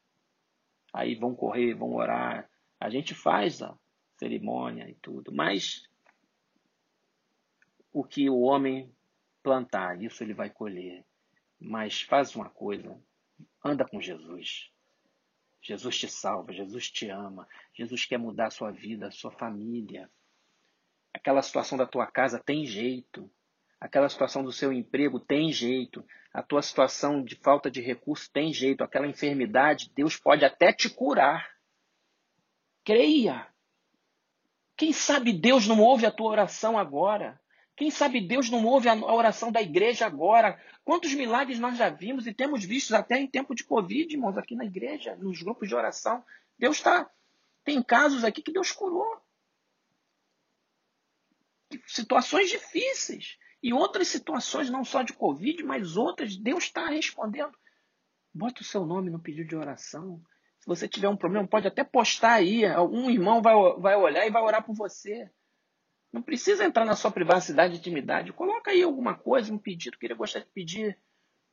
Aí 0.93 1.15
vão 1.15 1.35
correr, 1.35 1.75
vão 1.75 1.95
orar. 1.95 2.49
A 2.81 2.91
gente 2.91 3.15
faz 3.15 3.63
a 3.63 3.77
cerimônia 4.19 4.89
e 4.89 4.95
tudo, 4.97 5.33
mas 5.33 5.83
o 7.93 8.05
que 8.05 8.29
o 8.29 8.41
homem 8.41 8.93
plantar, 9.43 10.01
isso 10.03 10.23
ele 10.23 10.35
vai 10.35 10.51
colher. 10.51 11.05
Mas 11.61 12.03
faz 12.03 12.37
uma 12.37 12.49
coisa, 12.51 13.01
anda 13.65 13.85
com 13.85 14.01
Jesus. 14.01 14.71
Jesus 15.61 15.99
te 15.99 16.09
salva, 16.09 16.53
Jesus 16.53 16.91
te 16.91 17.09
ama, 17.09 17.49
Jesus 17.75 18.05
quer 18.05 18.19
mudar 18.19 18.47
a 18.47 18.51
sua 18.51 18.71
vida, 18.71 19.09
a 19.09 19.11
sua 19.11 19.33
família. 19.33 20.11
Aquela 21.13 21.43
situação 21.43 21.77
da 21.77 21.87
tua 21.87 22.07
casa 22.07 22.39
tem 22.39 22.65
jeito. 22.65 23.31
Aquela 23.81 24.09
situação 24.09 24.43
do 24.43 24.53
seu 24.53 24.73
emprego 24.73 25.21
tem 25.21 25.53
jeito. 25.53 26.05
A 26.33 26.43
tua 26.43 26.63
situação 26.63 27.23
de 27.23 27.37
falta 27.37 27.71
de 27.71 27.81
recurso 27.81 28.31
tem 28.33 28.53
jeito. 28.53 28.83
Aquela 28.83 29.07
enfermidade, 29.07 29.93
Deus 29.95 30.17
pode 30.17 30.45
até 30.45 30.73
te 30.73 30.91
curar. 30.91 31.49
Creia. 32.85 33.47
Quem 34.77 34.93
sabe 34.93 35.33
Deus 35.33 35.67
não 35.67 35.81
ouve 35.81 36.07
a 36.07 36.11
tua 36.11 36.31
oração 36.31 36.79
agora? 36.79 37.41
Quem 37.77 37.93
sabe 37.93 38.21
Deus 38.21 38.51
não 38.51 38.65
ouve 38.65 38.89
a 38.89 38.95
oração 38.95 39.53
da 39.53 39.63
igreja 39.63 40.05
agora? 40.05 40.61
Quantos 40.85 41.15
milagres 41.15 41.61
nós 41.61 41.79
já 41.79 41.89
vimos 41.89 42.27
e 42.27 42.35
temos 42.35 42.65
visto 42.65 42.93
até 42.95 43.19
em 43.19 43.29
tempo 43.29 43.55
de 43.55 43.63
Covid, 43.63 44.13
irmãos, 44.13 44.37
aqui 44.37 44.57
na 44.57 44.65
igreja, 44.65 45.15
nos 45.17 45.41
grupos 45.43 45.69
de 45.69 45.77
oração. 45.77 46.25
Deus 46.59 46.79
está. 46.79 47.09
Tem 47.63 47.81
casos 47.81 48.25
aqui 48.25 48.43
que 48.43 48.53
Deus 48.53 48.73
curou. 48.73 49.23
Situações 51.87 52.51
difíceis. 52.51 53.39
E 53.63 53.73
outras 53.73 54.09
situações, 54.09 54.71
não 54.71 54.85
só 54.85 55.03
de 55.03 55.13
Covid, 55.13 55.63
mas 55.65 55.97
outras, 55.97 56.37
Deus 56.37 56.65
está 56.65 56.89
respondendo. 56.89 57.57
Bota 58.33 58.63
o 58.63 58.65
seu 58.65 58.87
nome 58.87 59.11
no 59.11 59.21
pedido 59.21 59.49
de 59.49 59.57
oração. 59.57 60.23
Se 60.61 60.67
você 60.67 60.89
tiver 60.89 61.09
um 61.09 61.17
problema, 61.17 61.47
pode 61.47 61.67
até 61.67 61.83
postar 61.83 62.35
aí. 62.35 62.65
Algum 62.65 63.11
irmão 63.11 63.43
vai, 63.43 63.55
vai 63.79 63.97
olhar 63.97 64.27
e 64.27 64.31
vai 64.31 64.43
orar 64.43 64.65
por 64.65 64.75
você. 64.75 65.31
Não 66.13 66.23
precisa 66.23 66.65
entrar 66.65 66.85
na 66.85 66.97
sua 66.97 67.11
privacidade 67.11 67.75
e 67.75 67.79
intimidade. 67.79 68.33
Coloca 68.33 68.71
aí 68.71 68.83
alguma 68.83 69.15
coisa, 69.15 69.53
um 69.53 69.59
pedido. 69.59 69.99
Queria 69.99 70.17
gostar 70.17 70.41
de 70.41 70.47
pedir. 70.47 70.99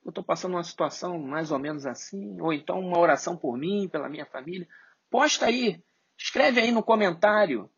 Eu 0.04 0.10
estou 0.10 0.24
passando 0.24 0.54
uma 0.54 0.64
situação 0.64 1.20
mais 1.20 1.52
ou 1.52 1.60
menos 1.60 1.86
assim. 1.86 2.40
Ou 2.40 2.54
então 2.54 2.80
uma 2.80 3.00
oração 3.00 3.36
por 3.36 3.58
mim, 3.58 3.90
pela 3.90 4.08
minha 4.08 4.26
família. 4.26 4.68
Posta 5.10 5.48
aí. 5.48 5.84
Escreve 6.18 6.62
aí 6.62 6.72
no 6.72 6.84
comentário. 6.84 7.70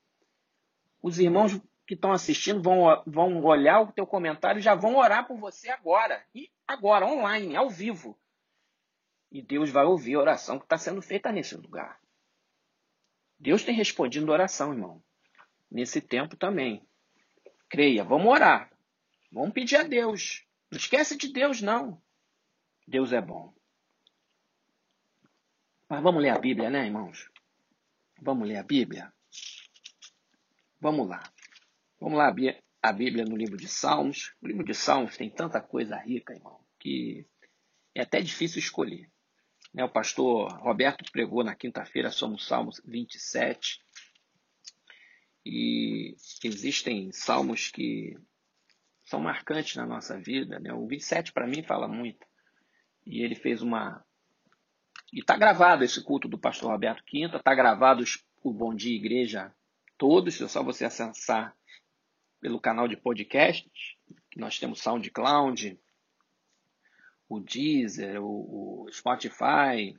Os 1.01 1.17
irmãos 1.17 1.59
que 1.87 1.95
estão 1.95 2.11
assistindo 2.11 2.61
vão, 2.61 3.01
vão 3.07 3.43
olhar 3.43 3.81
o 3.81 3.91
teu 3.91 4.05
comentário 4.05 4.59
e 4.59 4.63
já 4.63 4.75
vão 4.75 4.97
orar 4.97 5.25
por 5.25 5.37
você 5.39 5.69
agora. 5.69 6.23
E 6.35 6.51
agora, 6.67 7.07
online, 7.07 7.55
ao 7.55 7.69
vivo. 7.69 8.15
E 9.31 9.41
Deus 9.41 9.71
vai 9.71 9.85
ouvir 9.85 10.15
a 10.15 10.19
oração 10.19 10.59
que 10.59 10.65
está 10.65 10.77
sendo 10.77 11.01
feita 11.01 11.31
nesse 11.31 11.55
lugar. 11.55 11.99
Deus 13.39 13.63
tem 13.63 13.73
respondido 13.73 14.29
a 14.29 14.33
oração, 14.33 14.73
irmão 14.73 15.01
nesse 15.69 16.01
tempo 16.01 16.35
também. 16.35 16.85
Creia, 17.69 18.03
vamos 18.03 18.27
orar. 18.27 18.71
Vamos 19.31 19.53
pedir 19.53 19.75
a 19.75 19.83
Deus. 19.83 20.45
Não 20.71 20.77
esquece 20.77 21.17
de 21.17 21.31
Deus, 21.31 21.61
não. 21.61 22.01
Deus 22.87 23.11
é 23.11 23.21
bom. 23.21 23.53
Mas 25.89 26.01
vamos 26.01 26.21
ler 26.21 26.29
a 26.29 26.39
Bíblia, 26.39 26.69
né, 26.69 26.85
irmãos? 26.85 27.29
Vamos 28.21 28.47
ler 28.47 28.57
a 28.57 28.63
Bíblia? 28.63 29.13
Vamos 30.79 31.07
lá. 31.07 31.23
Vamos 31.99 32.17
lá 32.17 32.27
a 32.81 32.93
Bíblia 32.93 33.25
no 33.25 33.35
livro 33.35 33.57
de 33.57 33.67
Salmos. 33.67 34.35
O 34.41 34.47
livro 34.47 34.63
de 34.63 34.73
Salmos 34.73 35.17
tem 35.17 35.29
tanta 35.29 35.59
coisa 35.59 35.97
rica, 35.97 36.33
irmão, 36.33 36.59
que 36.79 37.25
é 37.95 38.01
até 38.01 38.21
difícil 38.21 38.59
escolher. 38.59 39.09
Né, 39.73 39.83
o 39.83 39.89
pastor 39.89 40.51
Roberto 40.59 41.11
pregou 41.11 41.43
na 41.43 41.55
quinta-feira 41.55 42.09
o 42.09 42.37
Salmos 42.37 42.81
27. 42.85 43.79
E 45.43 46.15
existem 46.43 47.11
salmos 47.11 47.69
que 47.69 48.17
são 49.03 49.19
marcantes 49.19 49.75
na 49.75 49.85
nossa 49.85 50.19
vida. 50.19 50.59
Né? 50.59 50.71
O 50.73 50.85
27 50.85 51.31
para 51.31 51.47
mim 51.47 51.63
fala 51.63 51.87
muito. 51.87 52.25
E 53.05 53.23
ele 53.23 53.35
fez 53.35 53.61
uma. 53.61 54.03
E 55.11 55.19
está 55.19 55.37
gravado 55.37 55.83
esse 55.83 56.03
culto 56.03 56.27
do 56.27 56.37
pastor 56.37 56.71
Roberto 56.71 57.03
Quinta, 57.05 57.37
está 57.37 57.55
gravado 57.55 58.03
o 58.43 58.53
Bom 58.53 58.75
Dia 58.75 58.95
Igreja 58.95 59.53
todos, 59.97 60.39
é 60.39 60.47
só 60.47 60.61
você 60.61 60.85
acessar 60.85 61.56
pelo 62.39 62.59
canal 62.59 62.87
de 62.87 62.97
podcasts, 62.97 63.95
que 64.29 64.39
nós 64.39 64.59
temos 64.59 64.81
SoundCloud, 64.81 65.79
o 67.29 67.39
Deezer, 67.39 68.23
o, 68.23 68.85
o 68.85 68.91
Spotify, 68.91 69.97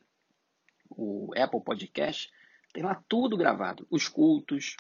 o 0.90 1.32
Apple 1.36 1.62
Podcast, 1.62 2.30
tem 2.72 2.82
lá 2.82 3.02
tudo 3.08 3.36
gravado. 3.36 3.86
Os 3.90 4.08
cultos, 4.08 4.76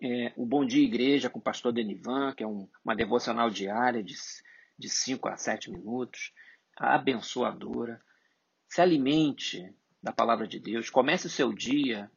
é, 0.00 0.32
o 0.36 0.46
Bom 0.46 0.64
Dia 0.64 0.84
Igreja 0.84 1.28
com 1.28 1.38
o 1.38 1.42
pastor 1.42 1.72
Denivan, 1.72 2.34
que 2.34 2.42
é 2.42 2.46
um, 2.46 2.68
uma 2.84 2.94
devocional 2.94 3.50
diária 3.50 4.02
de 4.02 4.88
5 4.88 5.28
a 5.28 5.36
7 5.36 5.70
minutos, 5.70 6.32
abençoadora. 6.76 8.00
Se 8.68 8.80
alimente 8.80 9.74
da 10.02 10.12
palavra 10.12 10.46
de 10.46 10.58
Deus, 10.58 10.90
comece 10.90 11.26
o 11.26 11.30
seu 11.30 11.52
dia, 11.52 12.10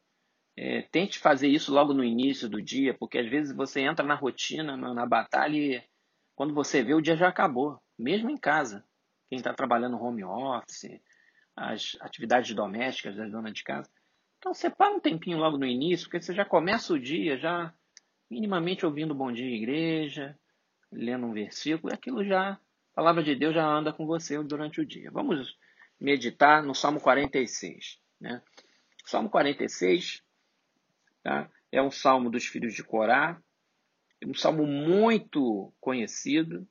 é, 0.58 0.84
tente 0.84 1.20
fazer 1.20 1.48
isso 1.48 1.74
logo 1.74 1.94
no 1.94 2.04
início 2.04 2.48
do 2.48 2.62
dia, 2.62 2.94
porque 2.94 3.18
às 3.18 3.30
vezes 3.30 3.56
você 3.56 3.82
entra 3.82 4.06
na 4.06 4.16
rotina, 4.16 4.78
na, 4.78 4.94
na 4.94 5.06
batalha, 5.06 5.58
e 5.58 5.84
quando 6.36 6.54
você 6.54 6.82
vê, 6.82 6.94
o 6.94 7.02
dia 7.02 7.16
já 7.16 7.28
acabou, 7.28 7.80
mesmo 7.98 8.30
em 8.30 8.38
casa. 8.38 8.86
Quem 9.30 9.38
está 9.38 9.54
trabalhando 9.54 10.02
home 10.02 10.24
office, 10.24 11.02
as 11.56 11.98
atividades 12.00 12.56
domésticas 12.56 13.16
das 13.16 13.32
donas 13.32 13.54
de 13.54 13.64
casa. 13.64 13.90
Então 14.38 14.54
separa 14.54 14.94
um 14.94 15.00
tempinho 15.00 15.38
logo 15.38 15.58
no 15.58 15.66
início, 15.66 16.06
porque 16.06 16.22
você 16.22 16.34
já 16.34 16.46
começa 16.46 16.94
o 16.94 17.00
dia 17.00 17.38
já 17.38 17.74
minimamente 18.30 18.86
ouvindo 18.86 19.16
Bom 19.16 19.32
Dia 19.32 19.46
Igreja, 19.46 20.38
lendo 20.92 21.26
um 21.26 21.34
versículo, 21.34 21.92
e 21.92 21.96
aquilo 21.96 22.24
já, 22.24 22.52
a 22.52 22.60
palavra 22.94 23.24
de 23.24 23.36
Deus 23.36 23.54
já 23.54 23.66
anda 23.66 23.92
com 23.92 24.06
você 24.06 24.42
durante 24.44 24.80
o 24.80 24.86
dia. 24.86 25.10
Vamos 25.12 25.58
meditar 26.00 26.64
no 26.64 26.74
Salmo 26.76 27.00
46. 27.00 28.00
Né? 28.20 28.42
Salmo 29.06 29.30
46 29.30 30.24
tá? 31.25 31.50
é 31.72 31.82
um 31.82 31.89
salmo 31.89 32.29
dos 32.29 32.46
filhos 32.46 32.75
de 32.75 32.84
Corá, 32.84 33.41
é 34.22 34.27
um 34.27 34.34
salmo 34.36 34.65
muito 34.65 35.74
conhecido, 35.82 36.67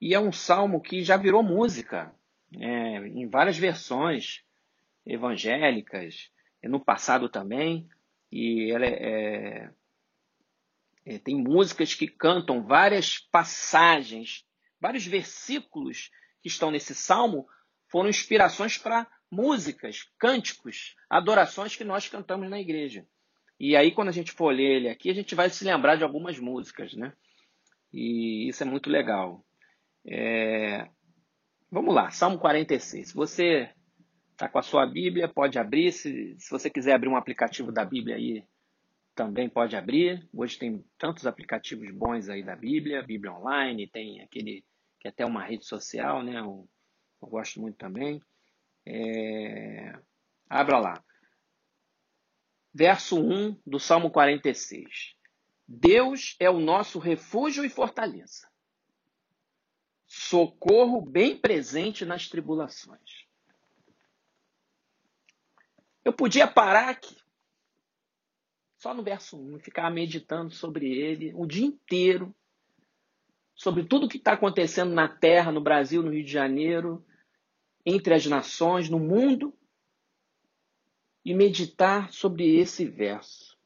e 0.00 0.14
é 0.14 0.18
um 0.18 0.32
salmo 0.32 0.80
que 0.80 1.04
já 1.04 1.18
virou 1.18 1.42
música 1.42 2.12
né? 2.50 3.06
em 3.08 3.28
várias 3.28 3.58
versões 3.58 4.42
evangélicas, 5.06 6.30
no 6.62 6.82
passado 6.82 7.28
também, 7.28 7.86
e 8.32 8.72
ela 8.72 8.86
é, 8.86 8.88
é, 8.88 9.70
é, 11.04 11.18
tem 11.18 11.36
músicas 11.36 11.94
que 11.94 12.08
cantam 12.08 12.64
várias 12.64 13.18
passagens, 13.18 14.46
vários 14.80 15.06
versículos 15.06 16.10
que 16.40 16.48
estão 16.48 16.70
nesse 16.70 16.94
salmo 16.94 17.46
foram 17.88 18.08
inspirações 18.08 18.78
para 18.78 19.06
músicas, 19.30 20.10
cânticos, 20.18 20.96
adorações 21.08 21.76
que 21.76 21.84
nós 21.84 22.08
cantamos 22.08 22.48
na 22.48 22.58
igreja. 22.58 23.06
E 23.58 23.76
aí, 23.76 23.92
quando 23.92 24.08
a 24.08 24.12
gente 24.12 24.32
for 24.32 24.54
ler 24.54 24.76
ele 24.76 24.88
aqui, 24.88 25.10
a 25.10 25.14
gente 25.14 25.34
vai 25.34 25.48
se 25.48 25.64
lembrar 25.64 25.96
de 25.96 26.04
algumas 26.04 26.38
músicas, 26.38 26.94
né? 26.94 27.12
E 27.92 28.48
isso 28.48 28.62
é 28.62 28.66
muito 28.66 28.90
legal. 28.90 29.44
É... 30.06 30.88
Vamos 31.70 31.94
lá, 31.94 32.10
Salmo 32.10 32.38
46. 32.38 33.08
Se 33.08 33.14
você 33.14 33.70
está 34.32 34.48
com 34.48 34.58
a 34.58 34.62
sua 34.62 34.86
Bíblia, 34.86 35.28
pode 35.28 35.58
abrir. 35.58 35.92
Se, 35.92 36.36
se 36.38 36.50
você 36.50 36.68
quiser 36.68 36.94
abrir 36.94 37.08
um 37.08 37.16
aplicativo 37.16 37.70
da 37.72 37.84
Bíblia 37.84 38.16
aí, 38.16 38.44
também 39.14 39.48
pode 39.48 39.76
abrir. 39.76 40.28
Hoje 40.32 40.58
tem 40.58 40.84
tantos 40.98 41.26
aplicativos 41.26 41.90
bons 41.92 42.28
aí 42.28 42.42
da 42.42 42.56
Bíblia, 42.56 43.02
Bíblia 43.02 43.32
Online, 43.32 43.86
tem 43.86 44.20
aquele 44.20 44.64
que 45.00 45.08
é 45.08 45.10
até 45.10 45.24
uma 45.24 45.44
rede 45.44 45.64
social, 45.64 46.22
né? 46.22 46.40
Eu, 46.40 46.68
eu 47.22 47.28
gosto 47.28 47.60
muito 47.60 47.76
também. 47.76 48.20
É... 48.86 49.96
Abra 50.48 50.78
lá. 50.78 51.04
Verso 52.74 53.20
1 53.20 53.60
do 53.64 53.78
Salmo 53.78 54.10
46. 54.10 55.14
Deus 55.66 56.34
é 56.40 56.50
o 56.50 56.58
nosso 56.58 56.98
refúgio 56.98 57.64
e 57.64 57.68
fortaleza. 57.68 58.48
Socorro 60.06 61.00
bem 61.00 61.38
presente 61.38 62.04
nas 62.04 62.28
tribulações. 62.28 63.24
Eu 66.04 66.12
podia 66.12 66.46
parar 66.46 66.90
aqui, 66.90 67.16
só 68.76 68.92
no 68.92 69.02
verso 69.02 69.40
1, 69.40 69.60
ficar 69.60 69.90
meditando 69.90 70.50
sobre 70.50 70.92
ele 70.92 71.32
o 71.34 71.46
dia 71.46 71.64
inteiro, 71.64 72.34
sobre 73.54 73.84
tudo 73.84 74.06
o 74.06 74.08
que 74.08 74.18
está 74.18 74.32
acontecendo 74.32 74.92
na 74.92 75.08
terra, 75.08 75.50
no 75.50 75.62
Brasil, 75.62 76.02
no 76.02 76.10
Rio 76.10 76.24
de 76.24 76.30
Janeiro, 76.30 77.06
entre 77.86 78.12
as 78.14 78.26
nações, 78.26 78.90
no 78.90 78.98
mundo, 78.98 79.56
e 81.24 81.34
meditar 81.34 82.12
sobre 82.12 82.56
esse 82.56 82.84
verso 82.84 83.58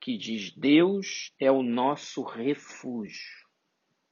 que 0.00 0.16
diz: 0.16 0.50
Deus 0.52 1.32
é 1.38 1.50
o 1.50 1.62
nosso 1.62 2.22
refúgio 2.22 3.48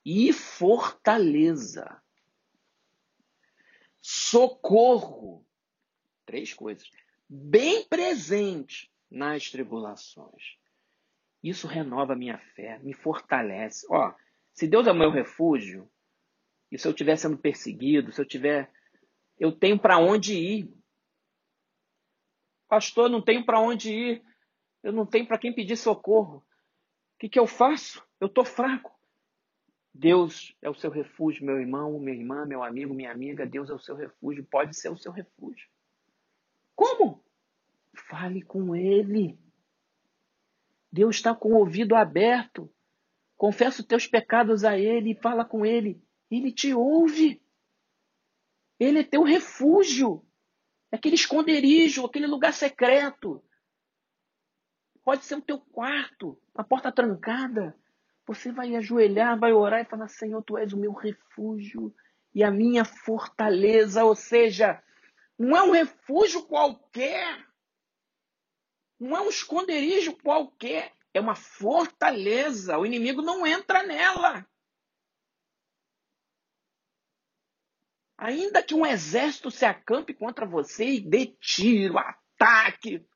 e 0.05 0.33
fortaleza, 0.33 2.01
socorro. 4.01 5.45
Três 6.25 6.53
coisas 6.53 6.91
bem 7.29 7.85
presente 7.85 8.91
nas 9.11 9.51
tribulações. 9.51 10.57
Isso 11.43 11.67
renova 11.67 12.13
a 12.13 12.17
minha 12.17 12.39
fé, 12.39 12.79
me 12.81 12.93
fortalece. 12.93 13.87
Ó, 13.91 14.13
se 14.53 14.67
Deus 14.67 14.87
é 14.87 14.93
o 14.93 14.97
meu 14.97 15.11
refúgio, 15.11 15.89
e 16.71 16.79
se 16.79 16.87
eu 16.87 16.93
estiver 16.93 17.17
sendo 17.17 17.39
perseguido, 17.39 18.11
se 18.13 18.21
eu 18.21 18.27
tiver, 18.27 18.71
eu 19.39 19.53
tenho 19.53 19.79
para 19.79 19.99
onde 19.99 20.35
ir. 20.35 20.75
Pastor, 22.69 23.09
não 23.09 23.23
tenho 23.23 23.45
para 23.45 23.61
onde 23.61 23.93
ir. 23.93 24.23
Eu 24.83 24.93
não 24.93 25.07
tenho 25.07 25.27
para 25.27 25.39
quem 25.39 25.53
pedir 25.53 25.77
socorro. 25.77 26.39
O 26.39 27.19
que, 27.19 27.29
que 27.29 27.39
eu 27.39 27.47
faço? 27.47 28.05
Eu 28.21 28.27
estou 28.27 28.45
fraco. 28.45 28.95
Deus 29.93 30.55
é 30.61 30.69
o 30.69 30.75
seu 30.75 30.91
refúgio, 30.91 31.47
meu 31.47 31.59
irmão, 31.59 31.99
minha 31.99 32.17
irmã, 32.17 32.45
meu 32.45 32.63
amigo, 32.63 32.93
minha 32.93 33.11
amiga. 33.11 33.47
Deus 33.47 33.71
é 33.71 33.75
o 33.75 33.79
seu 33.79 33.97
refúgio, 33.97 34.45
pode 34.45 34.77
ser 34.77 34.91
o 34.91 34.99
seu 34.99 35.11
refúgio. 35.11 35.67
Como? 36.75 37.25
Fale 37.95 38.43
com 38.43 38.77
Ele. 38.77 39.39
Deus 40.93 41.17
está 41.17 41.35
com 41.35 41.53
o 41.53 41.59
ouvido 41.59 41.95
aberto 41.95 42.71
confessa 43.37 43.81
os 43.81 43.87
teus 43.87 44.07
pecados 44.07 44.65
a 44.65 44.79
Ele 44.79 45.13
e 45.13 45.21
fala 45.21 45.45
com 45.45 45.65
Ele. 45.65 46.03
Ele 46.31 46.51
te 46.51 46.73
ouve. 46.75 47.41
Ele 48.81 49.01
é 49.01 49.05
teu 49.05 49.23
refúgio. 49.23 50.26
Aquele 50.91 51.15
esconderijo, 51.15 52.05
aquele 52.05 52.27
lugar 52.27 52.53
secreto. 52.53 53.43
Pode 55.05 55.25
ser 55.25 55.37
o 55.37 55.43
teu 55.43 55.59
quarto, 55.59 56.41
a 56.55 56.65
porta 56.65 56.91
trancada. 56.91 57.77
Você 58.27 58.51
vai 58.51 58.75
ajoelhar, 58.75 59.39
vai 59.39 59.53
orar 59.53 59.81
e 59.81 59.85
falar: 59.85 60.09
Senhor, 60.09 60.43
tu 60.43 60.59
és 60.59 60.73
o 60.73 60.77
meu 60.77 60.93
refúgio 60.93 61.95
e 62.35 62.43
a 62.43 62.51
minha 62.51 62.85
fortaleza. 62.85 64.05
Ou 64.05 64.17
seja, 64.17 64.83
não 65.39 65.57
é 65.57 65.63
um 65.63 65.71
refúgio 65.71 66.43
qualquer. 66.45 67.47
Não 68.99 69.17
é 69.17 69.21
um 69.21 69.29
esconderijo 69.29 70.17
qualquer. 70.17 70.93
É 71.15 71.21
uma 71.21 71.35
fortaleza. 71.35 72.79
O 72.79 72.85
inimigo 72.85 73.23
não 73.23 73.47
entra 73.47 73.83
nela. 73.83 74.47
Ainda 78.19 78.63
que 78.63 78.75
um 78.75 78.87
exército 78.87 79.51
se 79.51 79.65
acampe 79.65 80.15
contra 80.15 80.47
você 80.47 80.85
e 80.87 81.01
dê 81.01 81.27
tiro, 81.41 81.99
ataque, 81.99 83.07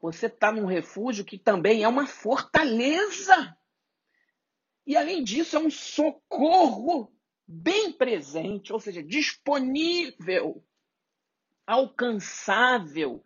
você 0.00 0.26
está 0.26 0.50
num 0.50 0.64
refúgio 0.64 1.24
que 1.24 1.38
também 1.38 1.82
é 1.82 1.88
uma 1.88 2.06
fortaleza. 2.06 3.56
E 4.86 4.96
além 4.96 5.22
disso, 5.22 5.56
é 5.56 5.58
um 5.58 5.70
socorro 5.70 7.12
bem 7.46 7.92
presente, 7.92 8.72
ou 8.72 8.80
seja, 8.80 9.02
disponível, 9.02 10.64
alcançável, 11.66 13.22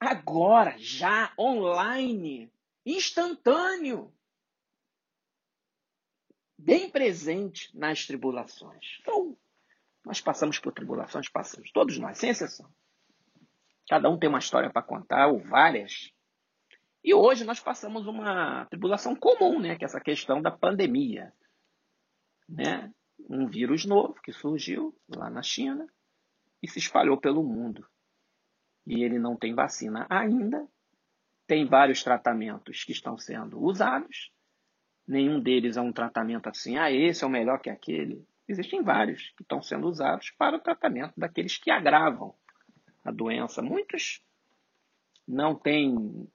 agora, 0.00 0.76
já, 0.78 1.32
online, 1.38 2.50
instantâneo, 2.86 4.14
bem 6.56 6.88
presente 6.88 7.76
nas 7.76 8.06
tribulações. 8.06 8.98
Então, 9.00 9.36
nós 10.06 10.20
passamos 10.20 10.60
por 10.60 10.72
tribulações, 10.72 11.28
passamos, 11.28 11.72
todos 11.72 11.98
nós, 11.98 12.16
sem 12.16 12.30
exceção. 12.30 12.72
Cada 13.88 14.08
um 14.08 14.16
tem 14.16 14.28
uma 14.28 14.38
história 14.38 14.70
para 14.70 14.80
contar, 14.80 15.26
ou 15.26 15.40
várias. 15.40 16.12
E 17.02 17.12
hoje 17.12 17.44
nós 17.44 17.58
passamos 17.58 18.06
uma 18.06 18.66
tribulação 18.66 19.16
comum, 19.16 19.58
né, 19.58 19.74
que 19.74 19.84
é 19.84 19.86
essa 19.86 20.00
questão 20.00 20.40
da 20.40 20.50
pandemia. 20.52 21.32
Né? 22.48 22.92
Um 23.28 23.48
vírus 23.48 23.84
novo 23.84 24.14
que 24.22 24.32
surgiu 24.32 24.96
lá 25.08 25.28
na 25.28 25.42
China 25.42 25.84
e 26.62 26.68
se 26.68 26.78
espalhou 26.78 27.18
pelo 27.18 27.42
mundo. 27.42 27.84
E 28.86 29.02
ele 29.02 29.18
não 29.18 29.36
tem 29.36 29.56
vacina 29.56 30.06
ainda. 30.08 30.68
Tem 31.48 31.66
vários 31.66 32.04
tratamentos 32.04 32.84
que 32.84 32.92
estão 32.92 33.18
sendo 33.18 33.60
usados. 33.60 34.30
Nenhum 35.06 35.40
deles 35.40 35.76
é 35.76 35.80
um 35.80 35.92
tratamento 35.92 36.48
assim, 36.48 36.76
ah, 36.78 36.92
esse 36.92 37.24
é 37.24 37.26
o 37.26 37.30
melhor 37.30 37.60
que 37.60 37.70
aquele. 37.70 38.24
Existem 38.48 38.82
vários 38.82 39.32
que 39.36 39.42
estão 39.42 39.60
sendo 39.60 39.88
usados 39.88 40.30
para 40.30 40.56
o 40.56 40.60
tratamento 40.60 41.14
daqueles 41.16 41.58
que 41.58 41.70
agravam 41.70 42.34
a 43.04 43.10
doença. 43.10 43.60
Muitos 43.60 44.22
não 45.26 45.54
têm 45.54 46.28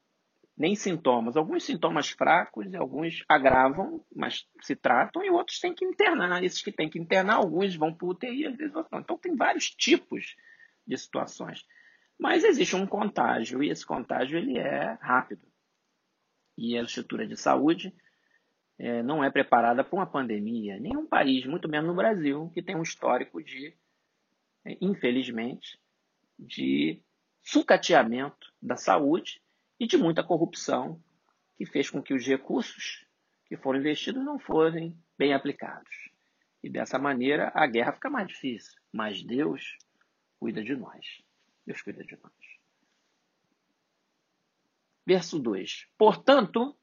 nem 0.57 0.75
sintomas. 0.75 1.35
Alguns 1.35 1.63
sintomas 1.63 2.09
fracos, 2.09 2.73
alguns 2.75 3.23
agravam, 3.27 4.05
mas 4.15 4.47
se 4.61 4.75
tratam, 4.75 5.23
e 5.23 5.29
outros 5.29 5.59
têm 5.59 5.73
que 5.73 5.85
internar. 5.85 6.43
Esses 6.43 6.61
que 6.61 6.71
têm 6.71 6.89
que 6.89 6.99
internar, 6.99 7.35
alguns 7.35 7.75
vão 7.75 7.93
para 7.93 8.07
UTI, 8.07 8.45
às 8.45 8.55
vezes 8.55 8.73
não. 8.73 8.99
Então, 8.99 9.17
tem 9.17 9.35
vários 9.35 9.69
tipos 9.71 10.35
de 10.85 10.97
situações. 10.97 11.65
Mas 12.19 12.43
existe 12.43 12.75
um 12.75 12.85
contágio, 12.85 13.63
e 13.63 13.69
esse 13.69 13.85
contágio 13.85 14.37
ele 14.37 14.59
é 14.59 14.97
rápido. 15.01 15.47
E 16.57 16.77
a 16.77 16.83
estrutura 16.83 17.25
de 17.25 17.35
saúde 17.35 17.93
é, 18.81 19.03
não 19.03 19.23
é 19.23 19.29
preparada 19.29 19.83
para 19.83 19.95
uma 19.95 20.07
pandemia. 20.07 20.79
Nenhum 20.79 21.05
país, 21.05 21.45
muito 21.45 21.69
menos 21.69 21.87
no 21.87 21.95
Brasil, 21.95 22.49
que 22.51 22.63
tem 22.63 22.75
um 22.75 22.81
histórico 22.81 23.41
de, 23.43 23.77
é, 24.65 24.75
infelizmente, 24.81 25.79
de 26.37 26.99
sucateamento 27.43 28.51
da 28.59 28.75
saúde 28.75 29.39
e 29.79 29.85
de 29.85 29.97
muita 29.97 30.23
corrupção, 30.23 30.99
que 31.55 31.65
fez 31.67 31.91
com 31.91 32.01
que 32.01 32.11
os 32.11 32.25
recursos 32.25 33.05
que 33.45 33.55
foram 33.55 33.79
investidos 33.79 34.25
não 34.25 34.39
fossem 34.39 34.97
bem 35.15 35.31
aplicados. 35.31 36.09
E 36.63 36.67
dessa 36.67 36.97
maneira 36.97 37.51
a 37.53 37.67
guerra 37.67 37.93
fica 37.93 38.09
mais 38.09 38.27
difícil. 38.27 38.81
Mas 38.91 39.21
Deus 39.21 39.77
cuida 40.39 40.63
de 40.63 40.75
nós. 40.75 41.21
Deus 41.67 41.83
cuida 41.83 42.03
de 42.03 42.17
nós. 42.19 42.33
Verso 45.05 45.37
2: 45.37 45.87
Portanto, 45.99 46.75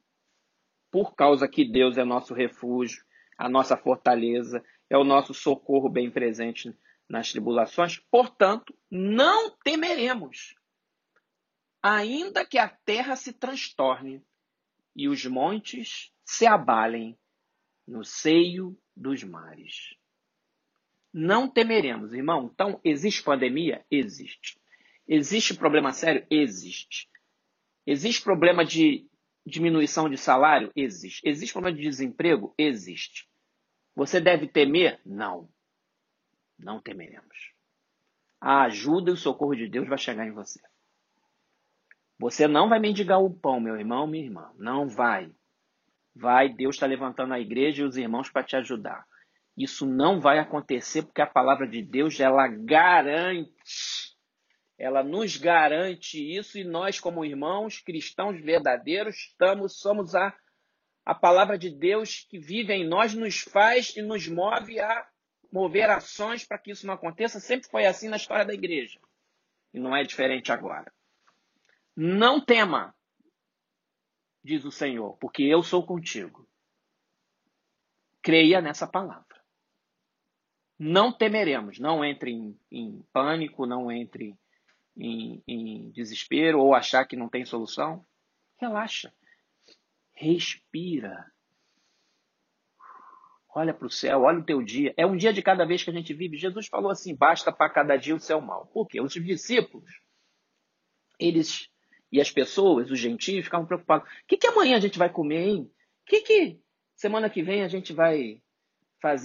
por 0.90 1.14
causa 1.14 1.48
que 1.48 1.64
Deus 1.64 1.98
é 1.98 2.04
nosso 2.04 2.34
refúgio, 2.34 3.02
a 3.36 3.48
nossa 3.48 3.76
fortaleza, 3.76 4.64
é 4.90 4.96
o 4.96 5.04
nosso 5.04 5.34
socorro 5.34 5.88
bem 5.88 6.10
presente 6.10 6.74
nas 7.08 7.30
tribulações, 7.30 7.98
portanto, 8.10 8.74
não 8.90 9.50
temeremos 9.64 10.54
ainda 11.82 12.44
que 12.44 12.58
a 12.58 12.68
terra 12.68 13.16
se 13.16 13.32
transtorne 13.32 14.22
e 14.94 15.08
os 15.08 15.24
montes 15.24 16.12
se 16.24 16.46
abalem 16.46 17.18
no 17.86 18.04
seio 18.04 18.76
dos 18.94 19.22
mares. 19.22 19.96
Não 21.12 21.48
temeremos, 21.48 22.12
irmão. 22.12 22.50
Então, 22.52 22.80
existe 22.84 23.22
pandemia? 23.22 23.84
Existe. 23.90 24.60
Existe 25.06 25.54
problema 25.54 25.92
sério? 25.92 26.26
Existe. 26.30 27.08
Existe 27.86 28.22
problema 28.22 28.64
de 28.64 29.07
diminuição 29.48 30.08
de 30.08 30.16
salário? 30.16 30.70
Existe. 30.76 31.22
Existe 31.28 31.52
problema 31.52 31.76
de 31.76 31.82
desemprego? 31.82 32.54
Existe. 32.56 33.28
Você 33.94 34.20
deve 34.20 34.46
temer? 34.46 35.00
Não. 35.04 35.48
Não 36.58 36.80
temeremos. 36.80 37.52
A 38.40 38.62
ajuda 38.64 39.10
e 39.10 39.14
o 39.14 39.16
socorro 39.16 39.54
de 39.54 39.68
Deus 39.68 39.88
vai 39.88 39.98
chegar 39.98 40.26
em 40.26 40.32
você. 40.32 40.60
Você 42.18 42.48
não 42.48 42.68
vai 42.68 42.78
mendigar 42.78 43.22
o 43.22 43.32
pão, 43.32 43.60
meu 43.60 43.76
irmão, 43.76 44.06
minha 44.06 44.24
irmã. 44.24 44.52
Não 44.56 44.88
vai. 44.88 45.32
Vai, 46.14 46.48
Deus 46.48 46.76
está 46.76 46.86
levantando 46.86 47.32
a 47.32 47.40
igreja 47.40 47.82
e 47.82 47.86
os 47.86 47.96
irmãos 47.96 48.28
para 48.28 48.42
te 48.42 48.56
ajudar. 48.56 49.06
Isso 49.56 49.86
não 49.86 50.20
vai 50.20 50.38
acontecer 50.38 51.02
porque 51.02 51.20
a 51.20 51.26
palavra 51.26 51.66
de 51.66 51.82
Deus, 51.82 52.18
ela 52.20 52.46
garante, 52.46 53.52
ela 54.78 55.02
nos 55.02 55.36
garante 55.36 56.18
isso 56.18 56.56
e 56.56 56.62
nós, 56.62 57.00
como 57.00 57.24
irmãos 57.24 57.80
cristãos 57.80 58.40
verdadeiros, 58.40 59.16
estamos, 59.16 59.80
somos 59.80 60.14
a, 60.14 60.32
a 61.04 61.14
palavra 61.14 61.58
de 61.58 61.68
Deus 61.68 62.24
que 62.30 62.38
vive 62.38 62.72
em 62.72 62.86
nós, 62.86 63.12
nos 63.12 63.40
faz 63.40 63.96
e 63.96 64.02
nos 64.02 64.28
move 64.28 64.78
a 64.78 65.08
mover 65.50 65.90
ações 65.90 66.44
para 66.46 66.58
que 66.58 66.70
isso 66.70 66.86
não 66.86 66.94
aconteça. 66.94 67.40
Sempre 67.40 67.68
foi 67.68 67.86
assim 67.86 68.08
na 68.08 68.16
história 68.16 68.44
da 68.44 68.54
igreja. 68.54 69.00
E 69.74 69.80
não 69.80 69.96
é 69.96 70.04
diferente 70.04 70.52
agora. 70.52 70.92
Não 71.96 72.40
tema, 72.40 72.94
diz 74.44 74.64
o 74.64 74.70
Senhor, 74.70 75.16
porque 75.16 75.42
eu 75.42 75.60
sou 75.60 75.84
contigo. 75.84 76.48
Creia 78.22 78.60
nessa 78.60 78.86
palavra. 78.86 79.26
Não 80.78 81.12
temeremos, 81.12 81.80
não 81.80 82.04
entre 82.04 82.30
em, 82.30 82.60
em 82.70 83.04
pânico, 83.12 83.66
não 83.66 83.90
entre 83.90 84.38
em, 84.98 85.42
em 85.46 85.90
desespero 85.90 86.60
ou 86.60 86.74
achar 86.74 87.06
que 87.06 87.16
não 87.16 87.28
tem 87.28 87.44
solução. 87.44 88.04
Relaxa. 88.58 89.12
Respira. 90.14 91.24
Olha 93.54 93.72
para 93.72 93.86
o 93.86 93.90
céu, 93.90 94.22
olha 94.22 94.40
o 94.40 94.44
teu 94.44 94.62
dia. 94.62 94.92
É 94.96 95.06
um 95.06 95.16
dia 95.16 95.32
de 95.32 95.42
cada 95.42 95.64
vez 95.64 95.82
que 95.82 95.90
a 95.90 95.92
gente 95.92 96.12
vive. 96.12 96.36
Jesus 96.36 96.66
falou 96.66 96.90
assim: 96.90 97.14
basta 97.14 97.52
para 97.52 97.70
cada 97.70 97.96
dia 97.96 98.14
o 98.14 98.20
céu 98.20 98.40
mal. 98.40 98.66
Por 98.66 98.86
quê? 98.86 99.00
Os 99.00 99.12
discípulos, 99.12 99.90
eles 101.18 101.68
e 102.10 102.20
as 102.20 102.30
pessoas, 102.30 102.90
os 102.90 102.98
gentios, 102.98 103.44
ficavam 103.44 103.66
preocupados. 103.66 104.08
O 104.08 104.26
que, 104.26 104.36
que 104.36 104.46
amanhã 104.46 104.76
a 104.76 104.80
gente 104.80 104.98
vai 104.98 105.10
comer, 105.10 105.46
hein? 105.46 105.70
O 106.02 106.06
que, 106.06 106.20
que 106.22 106.60
semana 106.94 107.28
que 107.28 107.42
vem 107.42 107.62
a 107.62 107.68
gente 107.68 107.92
vai 107.92 108.42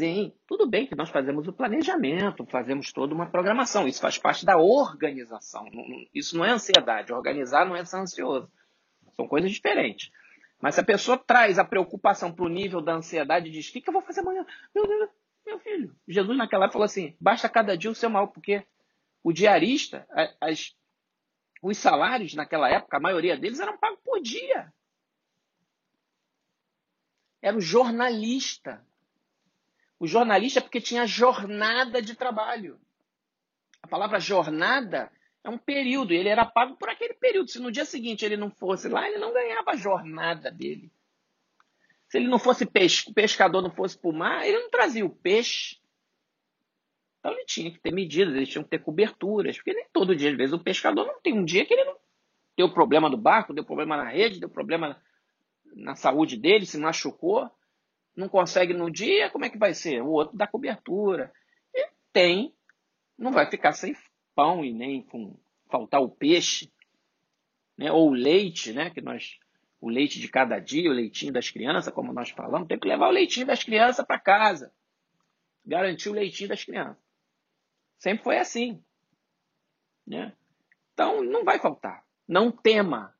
hein? 0.01 0.35
Tudo 0.47 0.67
bem 0.67 0.85
que 0.85 0.95
nós 0.95 1.09
fazemos 1.09 1.47
o 1.47 1.53
planejamento, 1.53 2.45
fazemos 2.45 2.91
toda 2.91 3.13
uma 3.13 3.25
programação. 3.29 3.87
Isso 3.87 4.01
faz 4.01 4.17
parte 4.17 4.45
da 4.45 4.57
organização. 4.57 5.65
Isso 6.13 6.37
não 6.37 6.45
é 6.45 6.51
ansiedade. 6.51 7.11
Organizar 7.11 7.65
não 7.65 7.75
é 7.75 7.83
ser 7.83 7.97
ansioso. 7.97 8.51
São 9.15 9.27
coisas 9.27 9.51
diferentes. 9.51 10.11
Mas 10.61 10.75
se 10.75 10.81
a 10.81 10.85
pessoa 10.85 11.17
traz 11.17 11.59
a 11.59 11.65
preocupação 11.65 12.31
para 12.31 12.45
o 12.45 12.49
nível 12.49 12.81
da 12.81 12.93
ansiedade 12.93 13.49
e 13.49 13.51
diz: 13.51 13.69
O 13.69 13.73
que, 13.73 13.83
eu 13.85 13.93
vou 13.93 14.01
fazer 14.01 14.21
amanhã? 14.21 14.45
Meu, 14.73 15.09
meu 15.45 15.59
filho, 15.59 15.95
Jesus 16.07 16.37
naquela 16.37 16.65
época 16.65 16.73
falou 16.73 16.85
assim: 16.85 17.15
basta 17.19 17.49
cada 17.49 17.77
dia 17.77 17.91
o 17.91 17.95
seu 17.95 18.09
mal, 18.09 18.29
porque 18.29 18.65
o 19.23 19.33
diarista, 19.33 20.07
as, 20.39 20.75
os 21.61 21.77
salários 21.77 22.33
naquela 22.33 22.69
época, 22.69 22.97
a 22.97 22.99
maioria 23.01 23.37
deles 23.37 23.59
eram 23.59 23.77
pagos 23.77 23.99
por 24.03 24.21
dia. 24.21 24.71
Era 27.41 27.57
o 27.57 27.61
jornalista. 27.61 28.85
O 30.03 30.05
jornalista 30.05 30.59
porque 30.59 30.81
tinha 30.81 31.07
jornada 31.07 32.01
de 32.01 32.13
trabalho. 32.13 32.77
A 33.81 33.87
palavra 33.87 34.19
jornada 34.19 35.09
é 35.41 35.49
um 35.49 35.57
período, 35.57 36.11
e 36.11 36.17
ele 36.17 36.27
era 36.27 36.45
pago 36.45 36.75
por 36.75 36.89
aquele 36.89 37.13
período. 37.13 37.49
Se 37.49 37.57
no 37.57 37.71
dia 37.71 37.85
seguinte 37.85 38.25
ele 38.25 38.35
não 38.35 38.51
fosse 38.51 38.89
lá, 38.89 39.07
ele 39.07 39.17
não 39.17 39.31
ganhava 39.31 39.71
a 39.71 39.77
jornada 39.77 40.51
dele. 40.51 40.91
Se 42.09 42.17
ele 42.17 42.27
não 42.27 42.37
fosse 42.37 42.65
peixe, 42.65 43.09
o 43.09 43.13
pescador 43.13 43.61
não 43.61 43.71
fosse 43.71 43.97
para 43.97 44.09
o 44.09 44.13
mar, 44.13 44.45
ele 44.45 44.59
não 44.59 44.69
trazia 44.69 45.05
o 45.05 45.09
peixe. 45.09 45.79
Então 47.19 47.31
ele 47.31 47.45
tinha 47.45 47.71
que 47.71 47.79
ter 47.79 47.93
medidas, 47.93 48.35
eles 48.35 48.49
tinham 48.49 48.65
que 48.65 48.71
ter 48.71 48.79
coberturas, 48.79 49.55
porque 49.55 49.71
nem 49.71 49.87
todo 49.93 50.17
dia, 50.17 50.31
às 50.31 50.35
vezes, 50.35 50.53
o 50.53 50.59
pescador 50.59 51.07
não 51.07 51.21
tem 51.21 51.31
um 51.31 51.45
dia 51.45 51.65
que 51.65 51.73
ele 51.73 51.85
não 51.85 51.95
deu 52.57 52.73
problema 52.73 53.07
no 53.07 53.15
barco, 53.15 53.53
deu 53.53 53.63
problema 53.63 53.95
na 53.95 54.09
rede, 54.09 54.41
deu 54.41 54.49
problema 54.49 55.01
na 55.73 55.95
saúde 55.95 56.35
dele, 56.35 56.65
se 56.65 56.77
machucou, 56.77 57.49
não 58.15 58.29
consegue 58.29 58.73
no 58.73 58.91
dia, 58.91 59.29
como 59.29 59.45
é 59.45 59.49
que 59.49 59.57
vai 59.57 59.73
ser? 59.73 60.01
O 60.01 60.09
outro 60.09 60.37
dá 60.37 60.47
cobertura. 60.47 61.31
E 61.73 61.87
tem, 62.11 62.53
não 63.17 63.31
vai 63.31 63.49
ficar 63.49 63.73
sem 63.73 63.95
pão 64.35 64.63
e 64.63 64.73
nem 64.73 65.01
com 65.03 65.37
faltar 65.69 66.01
o 66.01 66.09
peixe, 66.09 66.71
né? 67.77 67.91
ou 67.91 68.09
o 68.09 68.13
leite, 68.13 68.73
né? 68.73 68.89
que 68.89 69.01
nós 69.01 69.39
o 69.83 69.89
leite 69.89 70.17
de 70.17 70.29
cada 70.29 70.59
dia, 70.59 70.89
o 70.89 70.93
leitinho 70.93 71.33
das 71.33 71.49
crianças, 71.49 71.93
como 71.93 72.13
nós 72.13 72.29
falamos, 72.29 72.69
tem 72.69 72.79
que 72.79 72.87
levar 72.87 73.09
o 73.09 73.11
leitinho 73.11 73.45
das 73.45 73.65
crianças 73.65 74.05
para 74.05 74.17
casa. 74.17 74.71
Garantir 75.65 76.07
o 76.07 76.13
leitinho 76.13 76.47
das 76.47 76.63
crianças. 76.63 77.03
Sempre 77.97 78.23
foi 78.23 78.37
assim. 78.37 78.81
Né? 80.07 80.31
Então, 80.93 81.21
não 81.21 81.43
vai 81.43 81.59
faltar. 81.59 82.05
Não 82.25 82.49
tema. 82.49 83.13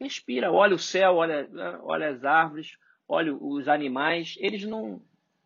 Respira, 0.00 0.50
olha 0.50 0.74
o 0.74 0.78
céu, 0.78 1.16
olha, 1.16 1.46
olha 1.82 2.08
as 2.08 2.24
árvores, 2.24 2.78
olha 3.14 3.34
os 3.34 3.68
animais. 3.68 4.36
Eles 4.38 4.64
não, 4.64 5.00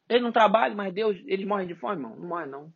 eles 0.09 0.23
não 0.23 0.33
trabalham, 0.33 0.77
mas 0.77 0.93
Deus, 0.93 1.17
eles 1.27 1.47
morrem 1.47 1.69
de 1.69 1.75
fome, 1.75 1.97
irmão? 1.97 2.17
Não 2.17 2.29
morrem, 2.29 2.49
não. 2.49 2.73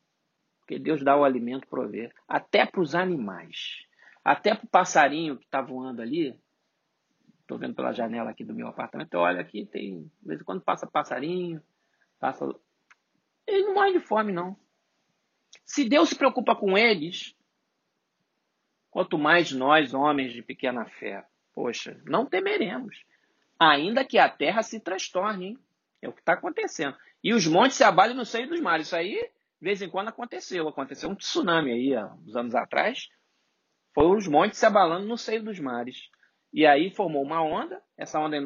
Porque 0.61 0.79
Deus 0.79 1.03
dá 1.03 1.17
o 1.17 1.25
alimento 1.25 1.67
prover. 1.67 2.15
Até 2.29 2.65
para 2.67 2.81
os 2.81 2.95
animais. 2.95 3.85
Até 4.25 4.55
para 4.55 4.65
o 4.65 4.69
passarinho 4.69 5.37
que 5.37 5.45
está 5.45 5.61
voando 5.61 6.01
ali. 6.01 6.39
Estou 7.41 7.59
vendo 7.59 7.75
pela 7.75 7.93
janela 7.93 8.31
aqui 8.31 8.45
do 8.45 8.55
meu 8.55 8.69
apartamento. 8.69 9.15
Olha 9.15 9.41
aqui, 9.41 9.67
tem. 9.67 10.03
De 10.21 10.29
vez 10.29 10.41
em 10.41 10.45
quando 10.45 10.63
passa 10.63 10.87
passarinho. 10.87 11.61
Passa. 12.21 12.47
Eles 13.47 13.67
não 13.67 13.75
morrem 13.75 13.95
de 13.95 14.01
fome, 14.01 14.33
não. 14.33 14.57
Se 15.65 15.89
Deus 15.89 16.11
se 16.11 16.17
preocupa 16.17 16.55
com 16.55 16.79
eles, 16.79 17.37
quanto 18.91 19.19
mais 19.19 19.53
nós, 19.53 19.93
homens 19.93 20.33
de 20.33 20.43
pequena 20.43 20.87
fé, 20.87 21.27
poxa, 21.53 22.01
não 22.07 22.25
temeremos. 22.25 23.05
Ainda 23.71 24.05
que 24.05 24.19
a 24.19 24.29
terra 24.29 24.61
se 24.65 24.81
transtorne, 24.81 25.47
hein? 25.47 25.59
É 26.01 26.09
o 26.09 26.13
que 26.13 26.19
está 26.19 26.33
acontecendo. 26.33 26.97
E 27.23 27.33
os 27.33 27.47
montes 27.47 27.77
se 27.77 27.85
abalem 27.85 28.17
no 28.17 28.25
seio 28.25 28.49
dos 28.49 28.61
mares. 28.61 28.89
Isso 28.89 28.97
aí, 28.97 29.15
de 29.15 29.31
vez 29.61 29.81
em 29.81 29.89
quando, 29.89 30.09
aconteceu. 30.09 30.67
Aconteceu 30.67 31.09
um 31.09 31.15
tsunami 31.15 31.71
aí, 31.71 31.95
há 31.95 32.13
uns 32.13 32.35
anos 32.35 32.57
atrás. 32.57 33.09
Foi 33.95 34.05
os 34.17 34.27
montes 34.27 34.59
se 34.59 34.67
abalando 34.67 35.07
no 35.07 35.17
seio 35.17 35.45
dos 35.45 35.61
mares. 35.61 36.11
E 36.53 36.67
aí 36.67 36.91
formou 36.91 37.23
uma 37.23 37.41
onda. 37.41 37.81
Essa 37.97 38.19
onda 38.19 38.37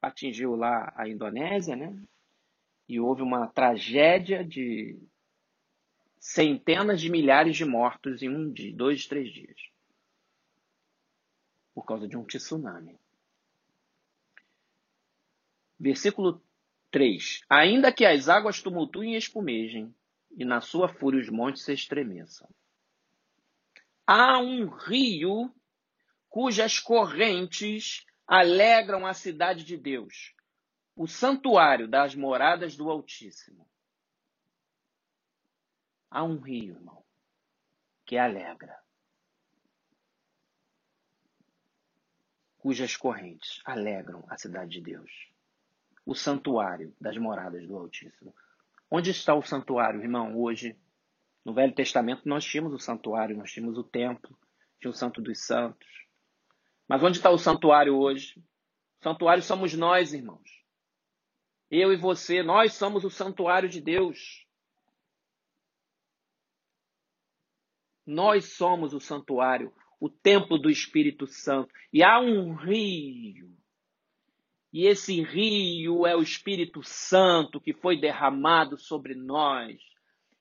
atingiu 0.00 0.54
lá 0.54 0.92
a 0.96 1.08
Indonésia, 1.08 1.74
né? 1.74 1.92
E 2.88 3.00
houve 3.00 3.22
uma 3.22 3.48
tragédia 3.48 4.44
de 4.44 5.02
centenas 6.20 7.00
de 7.00 7.10
milhares 7.10 7.56
de 7.56 7.64
mortos 7.64 8.22
em 8.22 8.28
um 8.28 8.52
dia, 8.52 8.72
dois, 8.72 9.04
três 9.04 9.32
dias. 9.32 9.60
Por 11.74 11.84
causa 11.84 12.06
de 12.06 12.16
um 12.16 12.24
tsunami. 12.24 13.01
Versículo 15.82 16.40
3. 16.92 17.40
Ainda 17.50 17.92
que 17.92 18.06
as 18.06 18.28
águas 18.28 18.62
tumultuem 18.62 19.14
e 19.14 19.16
espumejem, 19.16 19.92
e 20.30 20.44
na 20.44 20.60
sua 20.60 20.88
fúria 20.88 21.20
os 21.20 21.28
montes 21.28 21.64
se 21.64 21.72
estremeçam. 21.72 22.48
Há 24.06 24.38
um 24.38 24.68
rio 24.68 25.52
cujas 26.28 26.78
correntes 26.78 28.06
alegram 28.24 29.04
a 29.04 29.12
cidade 29.12 29.64
de 29.64 29.76
Deus, 29.76 30.32
o 30.94 31.08
santuário 31.08 31.88
das 31.88 32.14
moradas 32.14 32.76
do 32.76 32.88
Altíssimo. 32.88 33.68
Há 36.08 36.22
um 36.22 36.38
rio, 36.38 36.76
irmão, 36.76 37.04
que 38.06 38.16
alegra, 38.16 38.78
cujas 42.56 42.96
correntes 42.96 43.60
alegram 43.64 44.24
a 44.28 44.38
cidade 44.38 44.70
de 44.70 44.80
Deus, 44.80 45.31
o 46.04 46.14
santuário 46.14 46.94
das 47.00 47.16
moradas 47.16 47.66
do 47.66 47.76
Altíssimo. 47.76 48.34
Onde 48.90 49.10
está 49.10 49.34
o 49.34 49.42
santuário, 49.42 50.00
irmão, 50.00 50.36
hoje? 50.38 50.76
No 51.44 51.54
Velho 51.54 51.74
Testamento 51.74 52.28
nós 52.28 52.44
tínhamos 52.44 52.72
o 52.72 52.78
santuário, 52.78 53.36
nós 53.36 53.50
tínhamos 53.50 53.78
o 53.78 53.84
templo, 53.84 54.38
tinha 54.80 54.90
o 54.90 54.94
Santo 54.94 55.20
dos 55.20 55.44
Santos. 55.44 55.88
Mas 56.88 57.02
onde 57.02 57.16
está 57.16 57.30
o 57.30 57.38
santuário 57.38 57.96
hoje? 57.96 58.38
O 59.00 59.02
santuário 59.02 59.42
somos 59.42 59.74
nós, 59.74 60.12
irmãos. 60.12 60.62
Eu 61.70 61.92
e 61.92 61.96
você, 61.96 62.42
nós 62.42 62.74
somos 62.74 63.02
o 63.02 63.10
santuário 63.10 63.68
de 63.68 63.80
Deus. 63.80 64.46
Nós 68.04 68.56
somos 68.56 68.92
o 68.92 69.00
santuário, 69.00 69.72
o 69.98 70.10
templo 70.10 70.58
do 70.58 70.68
Espírito 70.68 71.26
Santo. 71.26 71.72
E 71.92 72.02
há 72.02 72.20
um 72.20 72.54
rio. 72.54 73.56
E 74.72 74.86
esse 74.86 75.20
rio 75.22 76.06
é 76.06 76.16
o 76.16 76.22
Espírito 76.22 76.82
Santo 76.82 77.60
que 77.60 77.74
foi 77.74 78.00
derramado 78.00 78.78
sobre 78.78 79.14
nós, 79.14 79.78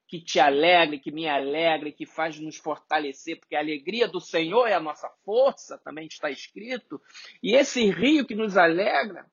que 0.08 0.22
te 0.22 0.39
alegra, 0.39 0.98
que 0.98 1.12
me 1.12 1.28
alegra, 1.28 1.91
que 1.91 2.06
faz 2.06 2.39
nos 2.39 2.56
fortalecer, 2.56 3.39
porque 3.39 3.56
a 3.56 3.60
alegria 3.60 4.08
do 4.08 4.22
Senhor 4.22 4.67
é 4.67 4.74
a 4.74 4.80
nossa 4.80 5.10
força, 5.26 5.78
também 5.80 6.08
está 6.08 6.30
escrito. 6.30 7.02
E 7.44 7.56
esse 7.56 7.89
rio 7.89 8.26
que 8.26 8.36
nos 8.36 8.56
alegra, 8.56 9.30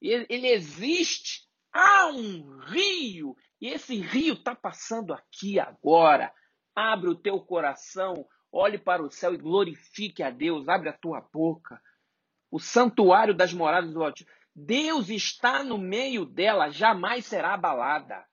ele 0.00 0.48
existe. 0.48 1.48
Há 1.72 2.08
um 2.08 2.58
rio, 2.66 3.36
e 3.60 3.68
esse 3.68 3.96
rio 3.96 4.34
está 4.34 4.54
passando 4.54 5.12
aqui 5.14 5.58
agora. 5.58 6.32
Abre 6.74 7.08
o 7.08 7.14
teu 7.14 7.40
coração, 7.40 8.26
olhe 8.52 8.78
para 8.78 9.02
o 9.02 9.10
céu 9.10 9.34
e 9.34 9.38
glorifique 9.38 10.22
a 10.22 10.30
Deus. 10.30 10.68
Abre 10.68 10.88
a 10.88 10.92
tua 10.92 11.20
boca. 11.20 11.80
O 12.52 12.60
santuário 12.60 13.34
das 13.34 13.52
moradas 13.52 13.92
do 13.92 14.04
Altíssimo. 14.04 14.30
Deus 14.54 15.08
está 15.08 15.64
no 15.64 15.78
meio 15.78 16.24
dela, 16.24 16.70
jamais 16.70 17.26
será 17.26 17.54
abalada. 17.54 18.24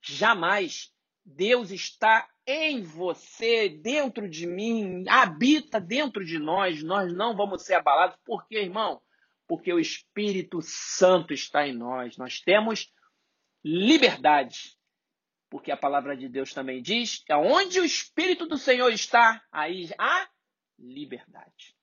Jamais. 0.00 0.94
Deus 1.24 1.70
está 1.70 2.26
em 2.46 2.82
você, 2.82 3.68
dentro 3.68 4.28
de 4.28 4.46
mim, 4.46 5.04
habita 5.08 5.80
dentro 5.80 6.24
de 6.24 6.38
nós. 6.38 6.82
Nós 6.82 7.12
não 7.12 7.36
vamos 7.36 7.64
ser 7.64 7.74
abalados. 7.74 8.16
Por 8.24 8.46
quê, 8.46 8.60
irmão? 8.60 9.02
Porque 9.46 9.72
o 9.72 9.80
Espírito 9.80 10.60
Santo 10.62 11.34
está 11.34 11.66
em 11.66 11.76
nós. 11.76 12.16
Nós 12.16 12.40
temos 12.40 12.92
liberdade 13.64 14.78
porque 15.54 15.70
a 15.70 15.76
palavra 15.76 16.16
de 16.16 16.28
Deus 16.28 16.52
também 16.52 16.82
diz 16.82 17.22
onde 17.30 17.78
o 17.78 17.84
Espírito 17.84 18.44
do 18.44 18.58
Senhor 18.58 18.92
está, 18.92 19.40
aí 19.52 19.88
há 19.96 20.28
liberdade. 20.76 21.76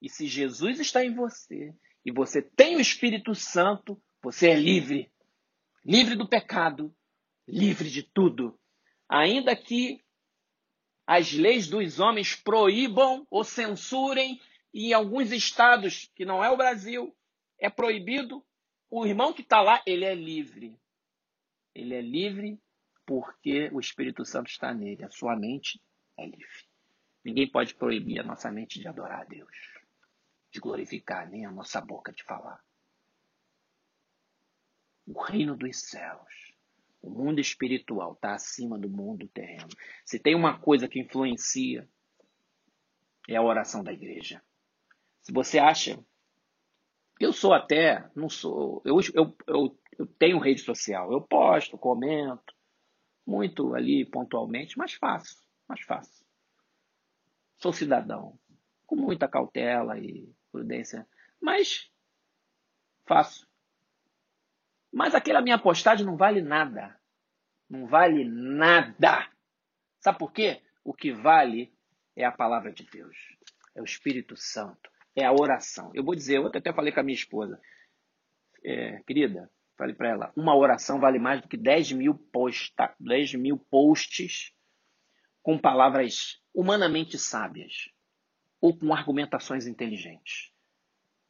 E 0.00 0.08
se 0.08 0.26
Jesus 0.26 0.80
está 0.80 1.04
em 1.04 1.14
você 1.14 1.74
e 2.04 2.12
você 2.12 2.42
tem 2.42 2.76
o 2.76 2.80
Espírito 2.80 3.34
Santo, 3.34 4.00
você 4.22 4.50
é 4.50 4.54
livre. 4.54 5.10
Livre 5.84 6.14
do 6.14 6.28
pecado, 6.28 6.94
livre 7.46 7.90
de 7.90 8.02
tudo. 8.02 8.58
Ainda 9.08 9.54
que 9.54 10.02
as 11.06 11.32
leis 11.32 11.68
dos 11.68 12.00
homens 12.00 12.34
proíbam 12.34 13.26
ou 13.30 13.44
censurem, 13.44 14.40
e 14.72 14.88
em 14.88 14.92
alguns 14.92 15.30
estados, 15.30 16.10
que 16.14 16.24
não 16.24 16.42
é 16.42 16.50
o 16.50 16.56
Brasil, 16.56 17.14
é 17.58 17.70
proibido, 17.70 18.44
o 18.90 19.06
irmão 19.06 19.32
que 19.32 19.42
está 19.42 19.60
lá, 19.60 19.82
ele 19.86 20.04
é 20.04 20.14
livre. 20.14 20.78
Ele 21.74 21.94
é 21.94 22.00
livre 22.00 22.58
porque 23.06 23.68
o 23.72 23.80
Espírito 23.80 24.24
Santo 24.24 24.48
está 24.48 24.72
nele. 24.72 25.04
A 25.04 25.10
sua 25.10 25.36
mente 25.36 25.80
é 26.16 26.24
livre. 26.24 26.64
Ninguém 27.24 27.50
pode 27.50 27.74
proibir 27.74 28.20
a 28.20 28.24
nossa 28.24 28.50
mente 28.50 28.78
de 28.78 28.88
adorar 28.88 29.22
a 29.22 29.24
Deus, 29.24 29.50
de 30.54 30.60
glorificar, 30.60 31.28
nem 31.28 31.44
a 31.44 31.50
nossa 31.50 31.80
boca 31.80 32.12
de 32.12 32.22
falar. 32.22 32.64
O 35.04 35.20
reino 35.20 35.56
dos 35.56 35.76
céus, 35.80 36.54
o 37.02 37.10
mundo 37.10 37.40
espiritual 37.40 38.12
está 38.12 38.34
acima 38.34 38.78
do 38.78 38.88
mundo 38.88 39.26
terreno. 39.26 39.68
Se 40.06 40.16
tem 40.16 40.36
uma 40.36 40.56
coisa 40.56 40.86
que 40.86 41.00
influencia, 41.00 41.88
é 43.28 43.34
a 43.34 43.42
oração 43.42 43.82
da 43.82 43.92
igreja. 43.92 44.40
Se 45.22 45.32
você 45.32 45.58
acha. 45.58 45.98
Eu 47.18 47.32
sou 47.32 47.52
até, 47.52 48.08
não 48.14 48.28
sou. 48.28 48.80
Eu, 48.84 48.98
eu, 49.12 49.36
eu, 49.46 49.78
eu 49.98 50.06
tenho 50.06 50.38
rede 50.38 50.60
social, 50.60 51.12
eu 51.12 51.20
posto, 51.20 51.76
comento, 51.76 52.54
muito 53.26 53.74
ali 53.74 54.04
pontualmente, 54.04 54.78
mas 54.78 54.94
faço, 54.94 55.44
mas 55.66 55.80
faço. 55.82 56.24
Sou 57.58 57.72
cidadão, 57.72 58.38
com 58.86 58.96
muita 58.96 59.28
cautela 59.28 59.98
e 59.98 60.34
prudência, 60.54 61.04
mas 61.40 61.90
faço. 63.04 63.48
Mas 64.92 65.12
aquela 65.12 65.42
minha 65.42 65.58
postagem 65.58 66.06
não 66.06 66.16
vale 66.16 66.40
nada. 66.40 66.96
Não 67.68 67.88
vale 67.88 68.24
nada. 68.24 69.28
Sabe 69.98 70.18
por 70.18 70.32
quê? 70.32 70.62
O 70.84 70.94
que 70.94 71.12
vale 71.12 71.74
é 72.14 72.24
a 72.24 72.30
palavra 72.30 72.72
de 72.72 72.84
Deus. 72.84 73.16
É 73.74 73.80
o 73.80 73.84
Espírito 73.84 74.36
Santo. 74.36 74.88
é 75.16 75.24
a 75.24 75.32
oração. 75.32 75.90
Eu 75.94 76.04
vou 76.04 76.14
dizer, 76.14 76.36
eu 76.36 76.46
até 76.46 76.72
falei 76.72 76.92
com 76.92 77.00
a 77.00 77.02
minha 77.04 77.14
esposa, 77.14 77.60
é, 78.64 79.00
querida, 79.06 79.48
falei 79.76 79.94
para 79.94 80.08
ela, 80.08 80.32
uma 80.36 80.56
oração 80.56 80.98
vale 80.98 81.20
mais 81.20 81.40
do 81.40 81.46
que 81.46 81.56
10 81.56 81.92
mil, 81.92 82.14
posta, 82.14 82.92
10 82.98 83.34
mil 83.34 83.56
posts 83.56 84.52
com 85.40 85.56
palavras 85.56 86.42
humanamente 86.52 87.16
sábias 87.16 87.93
ou 88.64 88.74
com 88.74 88.94
argumentações 88.94 89.66
inteligentes. 89.66 90.50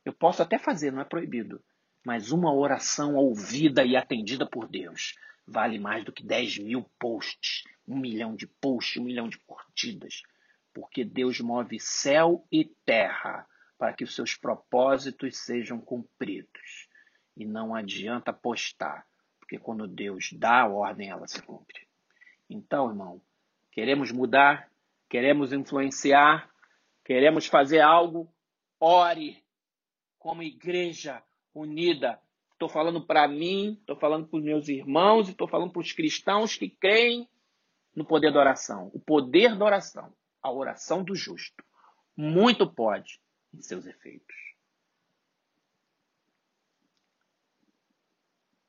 Eu 0.05 0.13
posso 0.13 0.41
até 0.41 0.57
fazer, 0.57 0.93
não 0.93 1.01
é 1.01 1.05
proibido, 1.05 1.61
mas 2.07 2.31
uma 2.31 2.55
oração 2.55 3.17
ouvida 3.17 3.85
e 3.85 3.97
atendida 3.97 4.49
por 4.49 4.69
Deus 4.69 5.17
vale 5.45 5.77
mais 5.81 6.05
do 6.05 6.13
que 6.13 6.25
10 6.25 6.59
mil 6.59 6.89
posts, 6.97 7.65
um 7.89 7.99
milhão 7.99 8.37
de 8.37 8.47
posts, 8.47 8.99
um 8.99 9.05
milhão 9.05 9.29
de 9.29 9.41
curtidas, 9.41 10.23
porque 10.73 11.05
Deus 11.05 11.41
move 11.41 11.81
céu 11.81 12.47
e 12.53 12.67
terra 12.87 13.45
para 13.77 13.93
que 13.93 14.05
os 14.05 14.15
seus 14.15 14.37
propósitos 14.37 15.37
sejam 15.39 15.81
cumpridos. 15.81 16.89
E 17.37 17.45
não 17.45 17.75
adianta 17.75 18.33
postar, 18.33 19.05
porque 19.41 19.59
quando 19.59 19.89
Deus 19.89 20.31
dá 20.39 20.61
a 20.61 20.69
ordem, 20.69 21.11
ela 21.11 21.27
se 21.27 21.43
cumpre. 21.43 21.85
Então, 22.49 22.91
irmão, 22.91 23.21
queremos 23.73 24.13
mudar, 24.13 24.71
queremos 25.09 25.53
influenciar, 25.53 26.54
queremos 27.05 27.47
fazer 27.47 27.81
algo, 27.81 28.33
ore 28.81 29.45
como 30.19 30.43
igreja 30.43 31.23
unida. 31.55 32.21
Estou 32.53 32.69
falando 32.69 33.05
para 33.05 33.29
mim, 33.29 33.77
estou 33.81 33.97
falando 33.97 34.27
para 34.27 34.39
os 34.39 34.45
meus 34.45 34.69
irmãos 34.69 35.29
e 35.29 35.33
estou 35.33 35.47
falando 35.47 35.73
para 35.73 35.81
os 35.81 35.93
cristãos 35.93 36.57
que 36.57 36.69
creem 36.69 37.29
no 37.95 38.05
poder 38.05 38.33
da 38.33 38.41
oração. 38.41 38.91
O 38.95 39.01
poder 39.01 39.57
da 39.57 39.65
oração, 39.65 40.15
a 40.43 40.51
oração 40.51 41.05
do 41.05 41.15
justo, 41.15 41.63
muito 42.17 42.67
pode 42.73 43.21
em 43.53 43.61
seus 43.61 43.87
efeitos. 43.87 44.35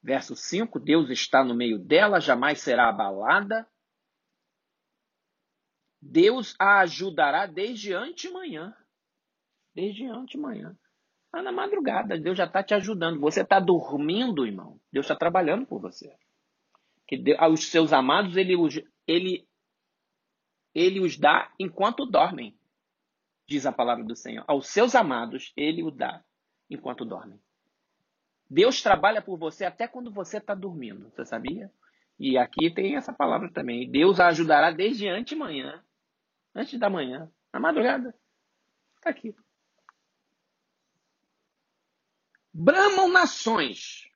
Verso 0.02 0.36
5: 0.36 0.80
Deus 0.80 1.10
está 1.10 1.44
no 1.44 1.56
meio 1.56 1.80
dela, 1.80 2.20
jamais 2.20 2.62
será 2.62 2.90
abalada. 2.90 3.68
Deus 6.08 6.56
a 6.60 6.80
ajudará 6.82 7.46
desde 7.46 7.94
antemanhã. 7.94 8.76
Desde 9.74 10.06
antemanhã. 10.06 10.78
Lá 11.34 11.42
na 11.42 11.52
madrugada, 11.52 12.18
Deus 12.18 12.38
já 12.38 12.46
está 12.46 12.64
te 12.64 12.74
ajudando. 12.74 13.20
Você 13.20 13.42
está 13.42 13.60
dormindo, 13.60 14.46
irmão. 14.46 14.80
Deus 14.92 15.06
está 15.06 15.16
trabalhando 15.16 15.66
por 15.66 15.82
você. 15.82 16.16
Que 17.08 17.18
Deus, 17.18 17.38
aos 17.40 17.66
seus 17.68 17.92
amados, 17.92 18.38
ele, 18.38 18.56
ele, 19.08 19.48
ele 20.74 21.00
os 21.00 21.18
dá 21.18 21.52
enquanto 21.60 22.06
dormem 22.06 22.58
diz 23.48 23.66
a 23.66 23.72
palavra 23.72 24.04
do 24.04 24.16
Senhor. 24.16 24.44
Aos 24.48 24.68
seus 24.68 24.96
amados, 24.96 25.54
ele 25.56 25.84
o 25.84 25.92
dá 25.92 26.24
enquanto 26.70 27.06
dormem. 27.06 27.40
Deus 28.50 28.82
trabalha 28.82 29.22
por 29.22 29.38
você 29.38 29.66
até 29.66 29.88
quando 29.88 30.12
você 30.12 30.38
está 30.38 30.54
dormindo. 30.54 31.10
Você 31.10 31.26
sabia? 31.26 31.72
E 32.18 32.38
aqui 32.38 32.74
tem 32.74 32.96
essa 32.96 33.14
palavra 33.14 33.52
também. 33.52 33.90
Deus 33.90 34.20
a 34.20 34.28
ajudará 34.28 34.72
desde 34.72 35.08
antemanhã. 35.08 35.84
Antes 36.56 36.80
da 36.80 36.90
manhã. 36.90 37.32
Na 37.54 37.60
madrugada. 37.60 38.18
Está 38.96 39.10
aqui. 39.10 39.36
Bramam 42.54 43.10
nações. 43.10 44.10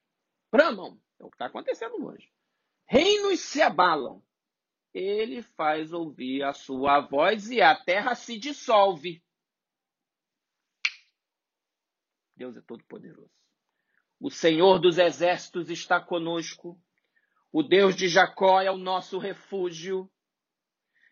Bramam. 0.52 1.00
É 1.20 1.26
o 1.26 1.30
que 1.30 1.36
está 1.36 1.48
acontecendo 1.48 2.06
hoje. 2.06 2.32
Reinos 2.88 3.42
se 3.42 3.62
abalam 3.62 4.24
ele 4.94 5.42
faz 5.42 5.94
ouvir 5.94 6.44
a 6.44 6.54
sua 6.54 7.00
voz 7.00 7.50
e 7.50 7.62
a 7.62 7.76
terra 7.76 8.16
se 8.16 8.38
dissolve. 8.40 9.24
Deus 12.36 12.56
é 12.56 12.62
todo-poderoso. 12.62 13.32
O 14.20 14.30
Senhor 14.30 14.80
dos 14.80 14.98
exércitos 14.98 15.70
está 15.70 16.00
conosco. 16.00 16.82
O 17.52 17.64
Deus 17.64 17.96
de 17.96 18.08
Jacó 18.08 18.62
é 18.62 18.72
o 18.72 18.78
nosso 18.78 19.18
refúgio. 19.18 20.10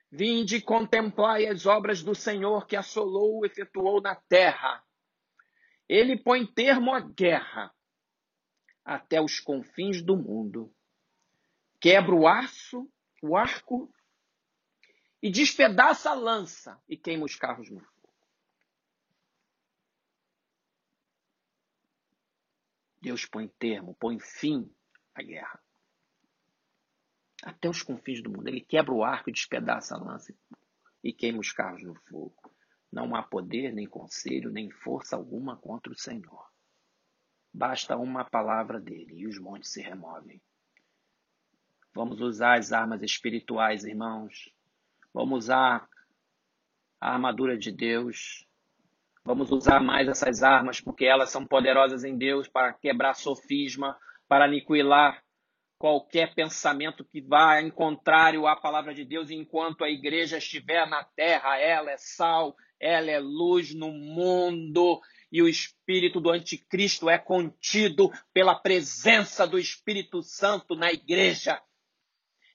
Vinde 0.09 0.61
contemplai 0.61 1.47
as 1.47 1.65
obras 1.65 2.01
do 2.01 2.15
Senhor 2.15 2.65
que 2.65 2.75
assolou 2.75 3.45
e 3.45 3.47
efetuou 3.47 4.01
na 4.01 4.15
terra. 4.15 4.83
Ele 5.87 6.17
põe 6.17 6.45
termo 6.45 6.93
à 6.93 6.99
guerra 6.99 7.73
até 8.83 9.21
os 9.21 9.39
confins 9.39 10.01
do 10.01 10.15
mundo. 10.15 10.73
Quebra 11.79 12.15
o 12.15 12.27
aço 12.27 12.89
o 13.21 13.35
arco 13.35 13.91
e 15.21 15.31
despedaça 15.31 16.11
a 16.11 16.13
lança 16.13 16.81
e 16.87 16.95
queima 16.95 17.25
os 17.25 17.35
carros 17.35 17.69
no 17.69 17.79
fogo. 17.79 18.13
Deus 23.01 23.25
põe 23.25 23.47
termo, 23.47 23.95
põe 23.95 24.19
fim 24.19 24.73
à 25.13 25.21
guerra. 25.21 25.63
Até 27.43 27.69
os 27.69 27.81
confins 27.81 28.21
do 28.21 28.29
mundo. 28.29 28.47
Ele 28.47 28.61
quebra 28.61 28.93
o 28.93 29.03
arco 29.03 29.31
despedaça 29.31 29.95
a 29.95 29.99
lança 29.99 30.33
e 31.03 31.13
queima 31.13 31.39
os 31.39 31.51
carros 31.51 31.83
no 31.83 31.95
fogo. 31.95 32.51
Não 32.91 33.15
há 33.15 33.21
poder, 33.21 33.73
nem 33.73 33.87
conselho, 33.87 34.49
nem 34.49 34.71
força 34.71 35.15
alguma 35.15 35.57
contra 35.57 35.91
o 35.91 35.97
Senhor. 35.97 36.47
Basta 37.53 37.97
uma 37.97 38.23
palavra 38.23 38.79
dele 38.79 39.13
e 39.15 39.27
os 39.27 39.39
montes 39.39 39.71
se 39.71 39.81
removem. 39.81 40.41
Vamos 41.93 42.21
usar 42.21 42.57
as 42.57 42.71
armas 42.71 43.01
espirituais, 43.01 43.83
irmãos. 43.83 44.53
Vamos 45.13 45.45
usar 45.45 45.87
a 47.01 47.13
armadura 47.13 47.57
de 47.57 47.71
Deus. 47.71 48.47
Vamos 49.23 49.51
usar 49.51 49.79
mais 49.79 50.07
essas 50.07 50.43
armas, 50.43 50.79
porque 50.79 51.05
elas 51.05 51.31
são 51.31 51.45
poderosas 51.45 52.03
em 52.03 52.17
Deus 52.17 52.47
para 52.47 52.73
quebrar 52.73 53.13
sofisma, 53.13 53.97
para 54.27 54.45
aniquilar 54.45 55.21
qualquer 55.77 56.33
pensamento 56.33 57.05
que 57.05 57.21
vá 57.21 57.61
em 57.61 57.69
contrário 57.69 58.47
à 58.47 58.55
palavra 58.55 58.93
de 58.93 59.05
Deus, 59.05 59.29
enquanto 59.29 59.83
a 59.83 59.89
igreja 59.89 60.37
estiver 60.37 60.87
na 60.87 61.03
terra, 61.03 61.57
ela 61.59 61.91
é 61.91 61.97
sal, 61.97 62.55
ela 62.79 63.09
é 63.11 63.19
luz 63.19 63.73
no 63.73 63.91
mundo, 63.91 64.99
e 65.31 65.41
o 65.41 65.47
espírito 65.47 66.19
do 66.19 66.31
anticristo 66.31 67.09
é 67.09 67.17
contido 67.17 68.11
pela 68.33 68.55
presença 68.55 69.45
do 69.45 69.59
Espírito 69.59 70.21
Santo 70.23 70.75
na 70.75 70.91
igreja. 70.91 71.61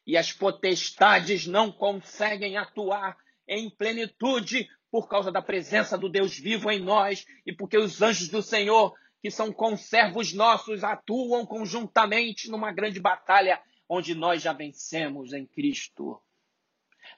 E 0.07 0.17
as 0.17 0.33
potestades 0.33 1.47
não 1.47 1.71
conseguem 1.71 2.57
atuar 2.57 3.17
em 3.47 3.71
plenitude 3.71 4.69
por 4.91 5.09
causa 5.09 5.31
da 5.31 5.43
presença 5.43 5.97
do 5.97 6.09
Deus 6.09 6.39
vivo 6.39 6.71
em 6.71 6.81
nós 6.81 7.25
e 7.47 7.53
porque 7.55 7.79
os 7.79 8.01
anjos 8.03 8.29
do 8.29 8.43
Senhor, 8.43 8.95
que 9.23 9.31
são 9.31 9.53
conservos 9.53 10.33
nossos, 10.33 10.83
atuam 10.83 11.47
conjuntamente 11.47 12.51
numa 12.51 12.73
grande 12.73 12.99
batalha 12.99 13.63
onde 13.89 14.17
nós 14.17 14.43
já 14.43 14.53
vencemos 14.53 15.33
em 15.33 15.47
Cristo. 15.47 16.21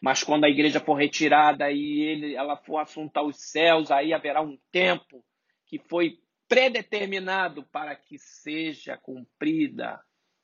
Mas 0.02 0.22
quando 0.22 0.44
a 0.44 0.50
igreja 0.50 0.80
for 0.80 0.94
retirada 0.94 1.70
e 1.72 2.00
ele, 2.00 2.34
ela 2.34 2.58
for 2.58 2.76
assuntar 2.76 3.22
os 3.22 3.40
céus, 3.40 3.90
aí 3.90 4.12
haverá 4.12 4.42
um 4.42 4.58
tempo 4.70 5.24
que 5.64 5.78
foi 5.78 6.20
predeterminado 6.46 7.64
para 7.64 7.96
que 7.96 8.18
seja 8.18 8.98
cumprida 8.98 9.98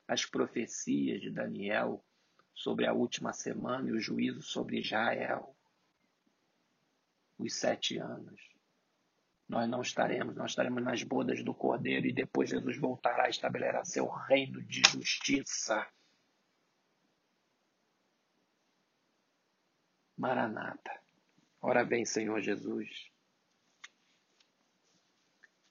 as 0.09 0.25
profecias 0.25 1.21
de 1.21 1.31
Daniel 1.31 2.03
sobre 2.55 2.87
a 2.87 2.95
última 2.95 3.35
semana 3.35 3.87
e 3.87 3.93
o 3.93 4.01
juízo 4.01 4.41
sobre 4.41 4.81
Israel. 4.81 5.55
Os 7.39 7.55
sete 7.55 7.99
anos. 7.99 8.50
Nós 9.51 9.69
não 9.69 9.83
estaremos, 9.83 10.37
nós 10.37 10.53
estaremos 10.53 10.81
nas 10.81 11.03
bodas 11.03 11.43
do 11.43 11.53
Cordeiro 11.53 12.07
e 12.07 12.13
depois 12.13 12.51
Jesus 12.51 12.79
voltará 12.79 13.25
a 13.25 13.29
estabelecer 13.29 13.85
seu 13.85 14.07
reino 14.09 14.63
de 14.63 14.81
justiça. 14.89 15.85
Maranata. 20.17 21.03
Ora 21.61 21.85
vem, 21.85 22.05
Senhor 22.05 22.41
Jesus. 22.41 23.11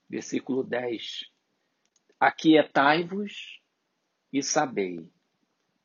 Versículo 0.10 0.62
10. 0.62 1.32
Aquietai-vos 2.20 3.64
e 4.34 4.44
sabei 4.44 5.10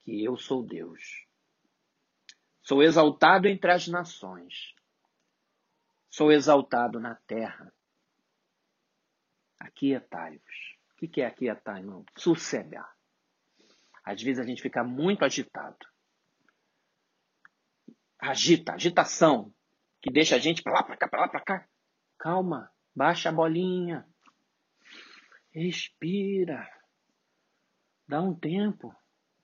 que 0.01 0.25
eu 0.25 0.37
sou 0.37 0.67
Deus. 0.67 1.25
Sou 2.61 2.83
exaltado 2.83 3.47
entre 3.47 3.71
as 3.71 3.87
nações. 3.87 4.75
Sou 6.11 6.33
exaltado 6.33 6.99
na 6.99 7.15
terra. 7.15 7.73
Aquietai-vos. 9.65 10.77
O 10.93 11.09
que 11.09 11.21
é 11.21 11.27
aquietar, 11.27 11.79
irmão? 11.79 12.05
Sossegar. 12.17 12.95
Às 14.05 14.23
vezes 14.23 14.39
a 14.39 14.47
gente 14.47 14.63
fica 14.63 14.85
muito 14.85 15.25
agitado. 15.25 15.87
Agita, 18.19 18.75
agitação, 18.75 19.53
que 20.01 20.11
deixa 20.11 20.37
a 20.37 20.39
gente 20.39 20.63
para 20.63 20.75
lá, 20.75 20.83
para 20.83 20.97
cá, 20.97 21.09
para 21.09 21.21
lá, 21.21 21.29
para 21.29 21.41
cá. 21.41 21.69
Calma, 22.19 22.71
baixa 22.95 23.31
a 23.31 23.33
bolinha. 23.33 24.07
Respira. 25.51 26.69
Dá 28.07 28.21
um 28.21 28.35
tempo. 28.35 28.95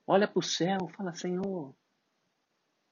Olha 0.07 0.29
para 0.29 0.39
o 0.39 0.43
céu, 0.43 0.89
fala, 0.97 1.15
Senhor, 1.15 1.75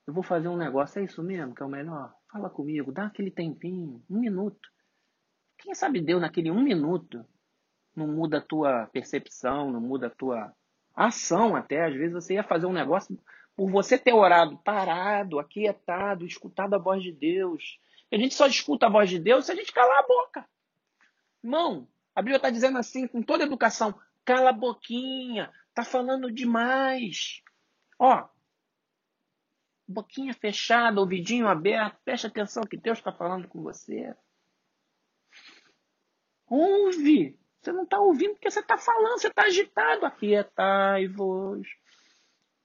eu 0.06 0.14
vou 0.14 0.22
fazer 0.22 0.48
um 0.48 0.56
negócio, 0.56 1.00
é 1.00 1.04
isso 1.04 1.22
mesmo 1.22 1.54
que 1.54 1.62
é 1.62 1.66
o 1.66 1.70
melhor? 1.70 2.14
Fala 2.30 2.48
comigo, 2.48 2.92
dá 2.92 3.06
aquele 3.06 3.30
tempinho, 3.30 4.02
um 4.08 4.18
minuto. 4.18 4.68
Quem 5.58 5.74
sabe 5.74 6.00
Deus, 6.00 6.20
naquele 6.20 6.50
um 6.50 6.62
minuto, 6.62 7.24
não 7.94 8.06
muda 8.06 8.38
a 8.38 8.40
tua 8.40 8.86
percepção, 8.92 9.70
não 9.70 9.80
muda 9.80 10.06
a 10.06 10.10
tua 10.10 10.54
ação 10.94 11.56
até. 11.56 11.84
Às 11.84 11.94
vezes 11.94 12.14
você 12.14 12.34
ia 12.34 12.44
fazer 12.44 12.66
um 12.66 12.72
negócio 12.72 13.18
por 13.56 13.68
você 13.68 13.98
ter 13.98 14.12
orado 14.12 14.56
parado, 14.58 15.38
aquietado, 15.38 16.24
escutado 16.24 16.74
a 16.74 16.78
voz 16.78 17.02
de 17.02 17.12
Deus. 17.12 17.78
A 18.10 18.16
gente 18.16 18.34
só 18.34 18.46
escuta 18.46 18.86
a 18.86 18.90
voz 18.90 19.10
de 19.10 19.18
Deus 19.18 19.46
se 19.46 19.52
a 19.52 19.54
gente 19.54 19.72
calar 19.72 19.98
a 19.98 20.06
boca. 20.06 20.48
Irmão, 21.42 21.88
a 22.14 22.22
Bíblia 22.22 22.36
está 22.36 22.50
dizendo 22.50 22.78
assim, 22.78 23.06
com 23.06 23.20
toda 23.20 23.44
educação, 23.44 23.94
cala 24.24 24.50
a 24.50 24.52
boquinha, 24.52 25.52
tá 25.74 25.84
falando 25.84 26.30
demais. 26.30 27.42
Ó, 27.98 28.28
boquinha 29.88 30.34
fechada, 30.34 31.00
ouvidinho 31.00 31.48
aberto, 31.48 31.98
preste 32.04 32.26
atenção 32.26 32.62
que 32.62 32.76
Deus 32.76 32.98
está 32.98 33.12
falando 33.12 33.48
com 33.48 33.62
você. 33.62 34.14
Ouve. 36.48 37.38
Você 37.60 37.72
não 37.72 37.84
está 37.84 37.98
ouvindo 37.98 38.34
porque 38.34 38.50
você 38.50 38.60
está 38.60 38.78
falando, 38.78 39.18
você 39.18 39.28
está 39.28 39.42
agitado. 39.42 40.06
Aquietai-vos 40.06 41.66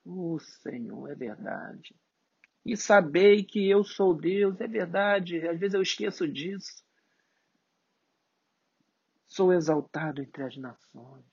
o 0.06 0.34
oh, 0.34 0.40
Senhor, 0.40 1.10
é 1.10 1.16
verdade. 1.16 1.96
E 2.66 2.76
sabei 2.78 3.44
que 3.44 3.70
eu 3.70 3.84
sou 3.84 4.14
Deus, 4.14 4.60
é 4.60 4.68
verdade. 4.68 5.48
Às 5.48 5.60
vezes 5.60 5.74
eu 5.74 5.82
esqueço 5.82 6.28
disso. 6.28 6.84
Sou 9.26 9.54
exaltado 9.54 10.22
entre 10.22 10.44
as 10.44 10.58
nações. 10.58 11.26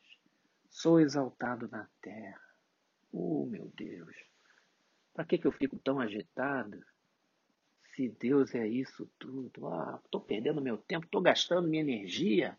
Sou 0.70 1.00
exaltado 1.00 1.68
na 1.68 1.88
terra. 2.00 2.40
Oh, 3.12 3.44
meu 3.46 3.70
Deus. 3.74 4.14
Para 5.12 5.24
que, 5.24 5.38
que 5.38 5.46
eu 5.46 5.52
fico 5.52 5.78
tão 5.78 6.00
agitado? 6.00 6.80
Se 8.00 8.08
Deus 8.08 8.54
é 8.54 8.66
isso 8.66 9.06
tudo. 9.18 9.68
Ah, 9.68 10.00
estou 10.02 10.22
perdendo 10.22 10.62
meu 10.62 10.78
tempo, 10.78 11.04
estou 11.04 11.20
gastando 11.20 11.68
minha 11.68 11.82
energia. 11.82 12.56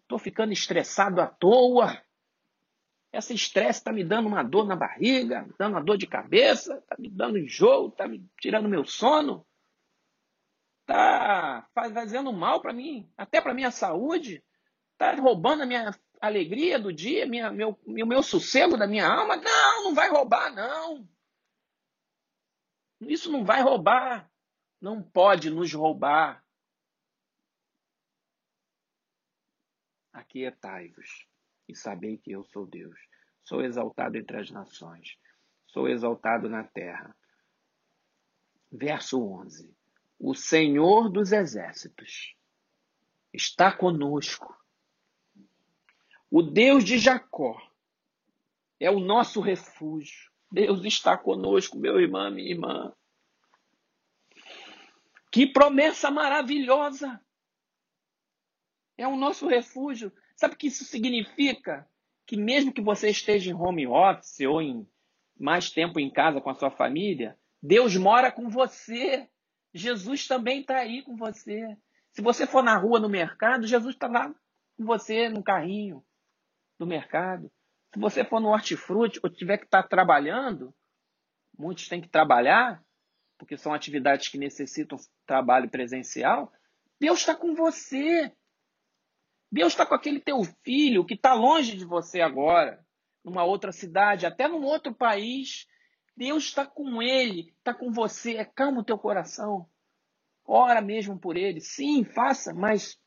Estou 0.00 0.18
ficando 0.18 0.52
estressado 0.52 1.20
à 1.20 1.26
toa. 1.28 2.02
Esse 3.12 3.32
estresse 3.32 3.78
está 3.78 3.92
me 3.92 4.02
dando 4.02 4.26
uma 4.26 4.42
dor 4.42 4.66
na 4.66 4.74
barriga, 4.74 5.48
dando 5.56 5.74
uma 5.74 5.84
dor 5.84 5.96
de 5.96 6.08
cabeça, 6.08 6.78
está 6.78 6.96
me 6.98 7.08
dando 7.08 7.38
enjoo, 7.38 7.90
está 7.90 8.08
me 8.08 8.28
tirando 8.40 8.68
meu 8.68 8.84
sono, 8.84 9.46
está 10.80 11.68
fazendo 11.72 12.32
mal 12.32 12.60
para 12.60 12.72
mim, 12.72 13.08
até 13.16 13.40
para 13.40 13.54
minha 13.54 13.70
saúde, 13.70 14.42
está 14.94 15.14
roubando 15.14 15.62
a 15.62 15.66
minha 15.66 15.94
alegria 16.20 16.76
do 16.76 16.92
dia, 16.92 17.24
minha, 17.24 17.52
meu, 17.52 17.78
meu, 17.86 18.04
meu 18.04 18.22
sossego 18.24 18.76
da 18.76 18.88
minha 18.88 19.06
alma. 19.06 19.36
Não, 19.36 19.84
não 19.84 19.94
vai 19.94 20.10
roubar, 20.10 20.52
não. 20.52 21.08
Isso 23.00 23.30
não 23.30 23.44
vai 23.44 23.62
roubar. 23.62 24.28
Não 24.80 25.02
pode 25.02 25.50
nos 25.50 25.72
roubar. 25.72 26.44
Aquietai-vos 30.12 31.26
e 31.68 31.76
sabei 31.76 32.16
que 32.16 32.32
eu 32.32 32.44
sou 32.44 32.66
Deus. 32.66 32.98
Sou 33.44 33.62
exaltado 33.62 34.16
entre 34.16 34.38
as 34.38 34.50
nações, 34.50 35.18
sou 35.66 35.88
exaltado 35.88 36.48
na 36.48 36.64
terra. 36.64 37.16
Verso 38.70 39.20
11: 39.20 39.76
O 40.18 40.34
Senhor 40.34 41.10
dos 41.10 41.32
exércitos 41.32 42.36
está 43.32 43.72
conosco. 43.76 44.56
O 46.30 46.42
Deus 46.42 46.84
de 46.84 46.98
Jacó 46.98 47.60
é 48.78 48.90
o 48.90 49.00
nosso 49.00 49.40
refúgio. 49.40 50.30
Deus 50.50 50.84
está 50.84 51.18
conosco, 51.18 51.78
meu 51.78 52.00
irmão, 52.00 52.30
minha 52.30 52.50
irmã. 52.50 52.94
Que 55.30 55.46
promessa 55.46 56.10
maravilhosa! 56.10 57.20
É 58.98 59.06
o 59.06 59.16
nosso 59.16 59.46
refúgio. 59.46 60.12
Sabe 60.36 60.54
o 60.54 60.56
que 60.56 60.66
isso 60.66 60.84
significa? 60.84 61.88
Que 62.26 62.36
mesmo 62.36 62.72
que 62.72 62.80
você 62.80 63.10
esteja 63.10 63.50
em 63.50 63.54
home 63.54 63.86
office 63.86 64.40
ou 64.40 64.60
em 64.60 64.86
mais 65.38 65.70
tempo 65.70 65.98
em 65.98 66.10
casa 66.10 66.40
com 66.40 66.50
a 66.50 66.54
sua 66.54 66.70
família, 66.70 67.38
Deus 67.62 67.96
mora 67.96 68.30
com 68.30 68.48
você. 68.48 69.28
Jesus 69.72 70.26
também 70.26 70.60
está 70.60 70.78
aí 70.78 71.02
com 71.02 71.16
você. 71.16 71.76
Se 72.12 72.20
você 72.20 72.46
for 72.46 72.62
na 72.62 72.76
rua, 72.76 72.98
no 72.98 73.08
mercado, 73.08 73.66
Jesus 73.66 73.94
está 73.94 74.08
lá 74.08 74.34
com 74.76 74.84
você 74.84 75.28
no 75.28 75.42
carrinho 75.42 76.04
do 76.78 76.86
mercado. 76.86 77.50
Se 77.92 78.00
você 78.00 78.24
for 78.24 78.40
no 78.40 78.48
hortifruti 78.48 79.20
ou 79.22 79.30
tiver 79.30 79.58
que 79.58 79.64
estar 79.64 79.82
tá 79.82 79.88
trabalhando, 79.88 80.74
muitos 81.56 81.88
têm 81.88 82.00
que 82.00 82.08
trabalhar, 82.08 82.82
porque 83.40 83.56
são 83.56 83.72
atividades 83.72 84.28
que 84.28 84.36
necessitam 84.36 84.98
trabalho 85.24 85.70
presencial, 85.70 86.52
Deus 87.00 87.20
está 87.20 87.34
com 87.34 87.54
você. 87.54 88.30
Deus 89.50 89.72
está 89.72 89.86
com 89.86 89.94
aquele 89.94 90.20
teu 90.20 90.44
filho 90.62 91.06
que 91.06 91.14
está 91.14 91.32
longe 91.32 91.74
de 91.74 91.86
você 91.86 92.20
agora, 92.20 92.84
numa 93.24 93.42
outra 93.42 93.72
cidade, 93.72 94.26
até 94.26 94.46
num 94.46 94.62
outro 94.62 94.94
país. 94.94 95.66
Deus 96.14 96.44
está 96.44 96.66
com 96.66 97.00
ele, 97.00 97.54
está 97.56 97.72
com 97.72 97.90
você. 97.90 98.36
É 98.36 98.44
calma 98.44 98.82
o 98.82 98.84
teu 98.84 98.98
coração. 98.98 99.66
Ora 100.44 100.82
mesmo 100.82 101.18
por 101.18 101.34
ele. 101.34 101.62
Sim, 101.62 102.04
faça, 102.04 102.52
mas 102.52 103.00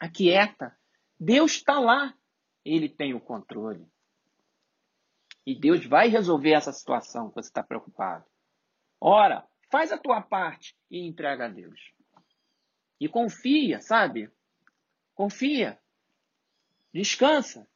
aquieta. 0.00 0.76
Deus 1.18 1.52
está 1.52 1.78
lá. 1.78 2.12
Ele 2.64 2.88
tem 2.88 3.14
o 3.14 3.20
controle. 3.20 3.86
E 5.46 5.54
Deus 5.54 5.86
vai 5.86 6.08
resolver 6.08 6.54
essa 6.54 6.72
situação 6.72 7.28
que 7.28 7.36
você 7.36 7.48
está 7.48 7.62
preocupado. 7.62 8.24
Ora, 9.00 9.48
faz 9.70 9.92
a 9.92 9.98
tua 9.98 10.20
parte 10.20 10.76
e 10.90 11.06
entrega 11.06 11.46
a 11.46 11.48
Deus. 11.48 11.92
E 13.00 13.08
confia, 13.08 13.80
sabe? 13.80 14.30
Confia. 15.14 15.78
Descansa. 16.92 17.66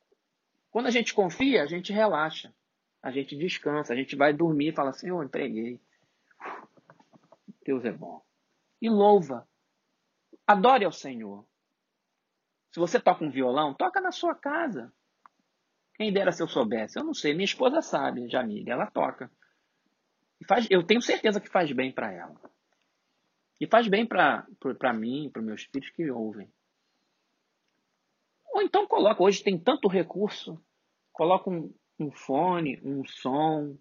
Quando 0.70 0.86
a 0.86 0.90
gente 0.90 1.14
confia, 1.14 1.62
a 1.62 1.66
gente 1.66 1.92
relaxa. 1.92 2.52
A 3.02 3.10
gente 3.10 3.36
descansa. 3.36 3.92
A 3.92 3.96
gente 3.96 4.16
vai 4.16 4.32
dormir 4.32 4.68
e 4.68 4.74
fala 4.74 4.90
assim: 4.90 5.08
Eu 5.08 5.22
entreguei. 5.22 5.80
Deus 7.64 7.84
é 7.84 7.92
bom. 7.92 8.22
E 8.82 8.90
louva. 8.90 9.48
Adore 10.46 10.84
ao 10.84 10.92
Senhor. 10.92 11.46
Se 12.70 12.80
você 12.80 13.00
toca 13.00 13.24
um 13.24 13.30
violão, 13.30 13.72
toca 13.72 14.00
na 14.00 14.10
sua 14.10 14.34
casa. 14.34 14.92
Quem 15.94 16.12
dera 16.12 16.32
se 16.32 16.42
eu 16.42 16.48
soubesse. 16.48 16.98
Eu 16.98 17.04
não 17.04 17.14
sei. 17.14 17.32
Minha 17.32 17.44
esposa 17.44 17.80
sabe, 17.80 18.28
Jamília. 18.28 18.72
Ela 18.72 18.90
toca. 18.90 19.30
Faz, 20.48 20.66
eu 20.70 20.82
tenho 20.82 21.00
certeza 21.00 21.40
que 21.40 21.48
faz 21.48 21.70
bem 21.72 21.92
para 21.92 22.12
ela. 22.12 22.34
E 23.60 23.66
faz 23.66 23.88
bem 23.88 24.06
para 24.06 24.46
mim, 24.92 25.30
para 25.32 25.42
meus 25.42 25.64
filhos 25.64 25.90
que 25.90 26.10
ouvem. 26.10 26.50
Ou 28.52 28.62
então 28.62 28.86
coloca, 28.86 29.22
hoje 29.22 29.42
tem 29.42 29.58
tanto 29.58 29.88
recurso, 29.88 30.62
coloca 31.12 31.50
um, 31.50 31.74
um 31.98 32.10
fone, 32.10 32.80
um 32.84 33.04
som, 33.04 33.76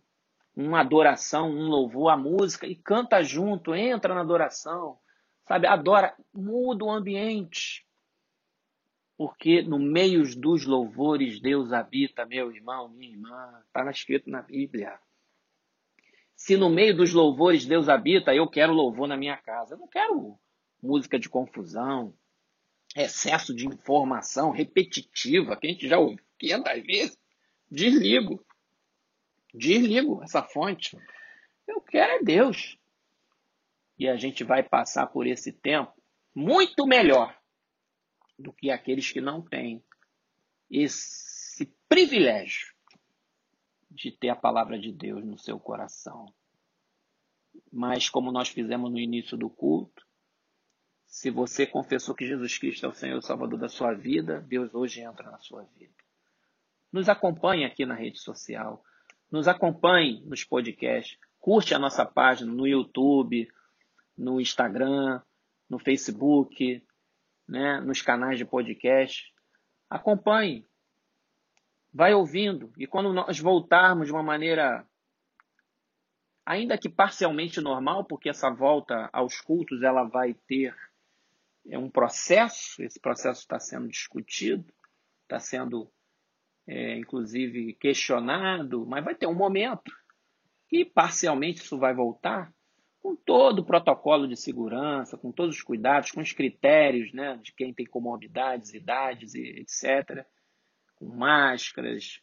uma 0.55 0.81
adoração, 0.81 1.49
um 1.49 1.67
louvor, 1.67 2.09
a 2.09 2.17
música 2.17 2.65
e 2.65 2.75
canta 2.75 3.23
junto, 3.23 3.75
entra 3.75 4.13
na 4.13 4.21
adoração, 4.21 4.97
sabe? 5.47 5.67
Adora, 5.67 6.15
muda 6.33 6.85
o 6.85 6.91
ambiente. 6.91 7.85
Porque 9.17 9.61
no 9.61 9.77
meio 9.77 10.23
dos 10.39 10.65
louvores 10.65 11.39
Deus 11.39 11.71
habita, 11.71 12.25
meu 12.25 12.51
irmão, 12.51 12.89
minha 12.89 13.11
irmã, 13.11 13.61
está 13.67 13.89
escrito 13.91 14.29
na 14.29 14.41
Bíblia. 14.41 14.99
Se 16.43 16.57
no 16.57 16.69
meio 16.69 16.93
dos 16.93 17.13
louvores 17.13 17.65
Deus 17.65 17.87
habita, 17.87 18.35
eu 18.35 18.45
quero 18.49 18.73
louvor 18.73 19.07
na 19.07 19.15
minha 19.15 19.37
casa. 19.37 19.75
Eu 19.75 19.77
não 19.79 19.87
quero 19.87 20.37
música 20.81 21.17
de 21.17 21.29
confusão, 21.29 22.13
excesso 22.93 23.55
de 23.55 23.65
informação 23.65 24.51
repetitiva, 24.51 25.55
que 25.55 25.67
a 25.67 25.69
gente 25.69 25.87
já 25.87 25.97
ouviu 25.97 26.19
500 26.37 26.85
vezes, 26.85 27.19
desligo. 27.71 28.45
Desligo 29.53 30.21
essa 30.21 30.43
fonte. 30.43 30.97
Eu 31.65 31.79
quero 31.79 32.11
é 32.11 32.21
Deus. 32.21 32.77
E 33.97 34.09
a 34.09 34.17
gente 34.17 34.43
vai 34.43 34.61
passar 34.61 35.07
por 35.07 35.25
esse 35.25 35.53
tempo 35.53 35.93
muito 36.35 36.85
melhor 36.85 37.39
do 38.37 38.51
que 38.51 38.69
aqueles 38.69 39.09
que 39.09 39.21
não 39.21 39.41
têm 39.41 39.81
esse 40.69 41.73
privilégio 41.87 42.72
de 43.93 44.11
ter 44.11 44.29
a 44.29 44.35
palavra 44.35 44.79
de 44.79 44.91
Deus 44.91 45.23
no 45.23 45.37
seu 45.37 45.59
coração. 45.59 46.33
Mas, 47.71 48.09
como 48.09 48.31
nós 48.31 48.49
fizemos 48.49 48.91
no 48.91 48.99
início 48.99 49.37
do 49.37 49.49
culto, 49.49 50.03
se 51.05 51.29
você 51.29 51.67
confessou 51.67 52.15
que 52.15 52.25
Jesus 52.25 52.57
Cristo 52.57 52.85
é 52.85 52.89
o 52.89 52.93
Senhor 52.93 53.19
e 53.19 53.21
Salvador 53.21 53.59
da 53.59 53.69
sua 53.69 53.93
vida, 53.93 54.41
Deus 54.41 54.73
hoje 54.73 55.01
entra 55.01 55.29
na 55.29 55.37
sua 55.37 55.63
vida. 55.77 55.93
Nos 56.91 57.07
acompanhe 57.07 57.65
aqui 57.65 57.85
na 57.85 57.93
rede 57.93 58.19
social, 58.19 58.83
nos 59.31 59.47
acompanhe 59.47 60.23
nos 60.25 60.43
podcasts, 60.43 61.17
curte 61.39 61.75
a 61.75 61.79
nossa 61.79 62.05
página 62.05 62.51
no 62.51 62.67
YouTube, 62.67 63.47
no 64.17 64.41
Instagram, 64.41 65.21
no 65.69 65.77
Facebook, 65.77 66.83
né, 67.47 67.79
nos 67.81 68.01
canais 68.01 68.37
de 68.37 68.45
podcast. 68.45 69.31
Acompanhe, 69.89 70.65
vai 71.93 72.13
ouvindo 72.13 72.73
e 72.77 72.87
quando 72.87 73.13
nós 73.13 73.39
voltarmos 73.39 74.07
de 74.07 74.13
uma 74.13 74.23
maneira 74.23 74.85
ainda 76.45 76.77
que 76.77 76.89
parcialmente 76.89 77.61
normal, 77.61 78.03
porque 78.03 78.29
essa 78.29 78.49
volta 78.49 79.09
aos 79.13 79.39
cultos 79.39 79.83
ela 79.83 80.03
vai 80.03 80.33
ter 80.33 80.75
é 81.69 81.77
um 81.77 81.89
processo, 81.89 82.83
esse 82.83 82.99
processo 82.99 83.41
está 83.41 83.57
sendo 83.57 83.87
discutido, 83.87 84.65
está 85.21 85.39
sendo, 85.39 85.89
é, 86.67 86.97
inclusive, 86.97 87.73
questionado, 87.75 88.85
mas 88.85 89.03
vai 89.03 89.15
ter 89.15 89.27
um 89.27 89.33
momento 89.33 89.91
que 90.67 90.83
parcialmente 90.83 91.61
isso 91.61 91.77
vai 91.77 91.93
voltar 91.93 92.53
com 93.01 93.15
todo 93.15 93.59
o 93.59 93.65
protocolo 93.65 94.27
de 94.27 94.35
segurança, 94.35 95.17
com 95.17 95.31
todos 95.31 95.55
os 95.55 95.61
cuidados, 95.61 96.11
com 96.11 96.21
os 96.21 96.33
critérios 96.33 97.13
né, 97.13 97.37
de 97.41 97.53
quem 97.53 97.73
tem 97.73 97.85
comorbidades, 97.85 98.73
idades, 98.73 99.35
etc., 99.35 100.25
com 101.03 101.15
máscaras 101.15 102.21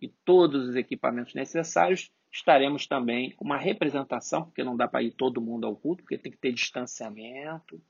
e 0.00 0.08
todos 0.08 0.68
os 0.68 0.76
equipamentos 0.76 1.34
necessários, 1.34 2.10
estaremos 2.32 2.86
também 2.86 3.30
com 3.30 3.44
uma 3.44 3.56
representação, 3.56 4.44
porque 4.44 4.64
não 4.64 4.76
dá 4.76 4.86
para 4.86 5.02
ir 5.02 5.12
todo 5.12 5.40
mundo 5.40 5.66
ao 5.66 5.76
culto, 5.76 6.02
porque 6.02 6.18
tem 6.18 6.32
que 6.32 6.38
ter 6.38 6.52
distanciamento, 6.52 7.80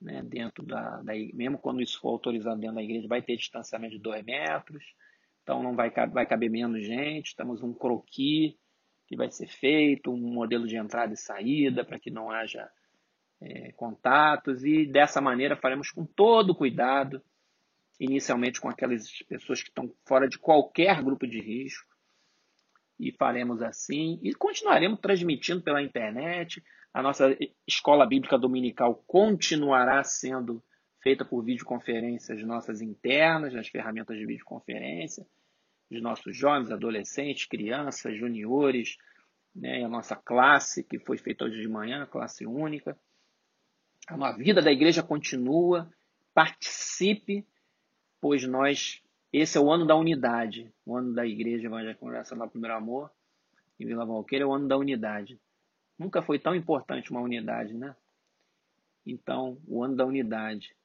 né, 0.00 0.22
dentro 0.22 0.64
da, 0.64 1.02
da, 1.02 1.12
mesmo 1.34 1.58
quando 1.58 1.80
isso 1.80 2.00
for 2.00 2.10
autorizado 2.10 2.60
dentro 2.60 2.76
da 2.76 2.82
igreja, 2.82 3.08
vai 3.08 3.20
ter 3.20 3.36
distanciamento 3.36 3.96
de 3.96 4.00
dois 4.00 4.24
metros, 4.24 4.84
então 5.42 5.62
não 5.62 5.74
vai, 5.74 5.90
vai 5.90 6.26
caber 6.26 6.50
menos 6.50 6.84
gente, 6.84 7.28
estamos 7.28 7.62
um 7.62 7.72
croquis 7.72 8.54
que 9.06 9.16
vai 9.16 9.30
ser 9.30 9.48
feito, 9.48 10.12
um 10.12 10.32
modelo 10.32 10.66
de 10.66 10.76
entrada 10.76 11.14
e 11.14 11.16
saída 11.16 11.84
para 11.84 11.98
que 11.98 12.10
não 12.10 12.30
haja 12.30 12.70
é, 13.40 13.72
contatos 13.72 14.64
e 14.64 14.86
dessa 14.86 15.20
maneira 15.20 15.56
faremos 15.56 15.90
com 15.90 16.04
todo 16.04 16.54
cuidado, 16.54 17.22
inicialmente 17.98 18.60
com 18.60 18.68
aquelas 18.68 19.10
pessoas 19.28 19.62
que 19.62 19.68
estão 19.68 19.92
fora 20.04 20.28
de 20.28 20.38
qualquer 20.38 21.02
grupo 21.02 21.26
de 21.26 21.40
risco 21.40 21.86
e 22.98 23.12
faremos 23.12 23.62
assim 23.62 24.18
e 24.22 24.34
continuaremos 24.34 25.00
transmitindo 25.00 25.62
pela 25.62 25.82
internet. 25.82 26.62
A 26.92 27.02
nossa 27.02 27.36
escola 27.66 28.06
bíblica 28.06 28.38
dominical 28.38 29.02
continuará 29.06 30.02
sendo 30.02 30.62
feita 31.00 31.24
por 31.24 31.44
videoconferências 31.44 32.42
nossas 32.44 32.80
internas, 32.80 33.54
nas 33.54 33.68
ferramentas 33.68 34.16
de 34.16 34.26
videoconferência 34.26 35.26
de 35.90 36.00
nossos 36.00 36.36
jovens, 36.36 36.70
adolescentes, 36.70 37.46
crianças, 37.46 38.16
juniores, 38.16 38.98
né, 39.54 39.82
a 39.82 39.88
nossa 39.88 40.14
classe 40.14 40.84
que 40.84 40.98
foi 40.98 41.16
feita 41.16 41.44
hoje 41.44 41.60
de 41.60 41.68
manhã, 41.68 42.06
classe 42.06 42.46
única. 42.46 42.98
A 44.06 44.32
vida 44.32 44.60
da 44.60 44.70
igreja 44.70 45.02
continua, 45.02 45.90
participe, 46.34 47.46
pois 48.20 48.44
nós, 48.44 49.02
esse 49.32 49.56
é 49.56 49.60
o 49.60 49.70
ano 49.70 49.86
da 49.86 49.96
unidade, 49.96 50.72
o 50.84 50.96
ano 50.96 51.12
da 51.12 51.26
igreja 51.26 51.66
evangélica 51.66 52.00
congregacional 52.00 52.48
Primeiro 52.48 52.76
Amor, 52.76 53.10
em 53.78 53.86
Vila 53.86 54.04
Valqueira, 54.04 54.44
é 54.44 54.46
o 54.46 54.52
ano 54.52 54.66
da 54.66 54.76
unidade. 54.76 55.40
Nunca 55.98 56.22
foi 56.22 56.38
tão 56.38 56.54
importante 56.54 57.10
uma 57.10 57.20
unidade, 57.20 57.74
né? 57.74 57.94
Então, 59.04 59.58
o 59.66 59.82
ano 59.82 59.96
da 59.96 60.04
unidade, 60.04 60.76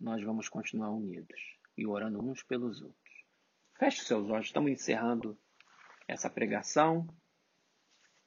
nós 0.00 0.22
vamos 0.22 0.48
continuar 0.48 0.90
unidos 0.90 1.40
e 1.76 1.86
orando 1.86 2.20
uns 2.20 2.42
pelos 2.42 2.82
outros. 2.82 3.14
Feche 3.78 4.02
seus 4.02 4.28
olhos, 4.30 4.46
estamos 4.46 4.70
encerrando 4.70 5.36
essa 6.06 6.30
pregação. 6.30 7.06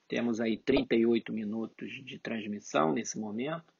Temos 0.07 0.39
aí 0.39 0.57
38 0.57 1.31
minutos 1.33 1.91
de 2.05 2.17
transmissão 2.19 2.93
nesse 2.93 3.19
momento. 3.19 3.73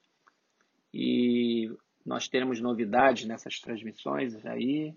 E 0.94 1.72
nós 2.08 2.30
teremos 2.30 2.62
novidades 2.62 3.28
nessas 3.28 3.60
transmissões 3.60 4.34
aí, 4.46 4.96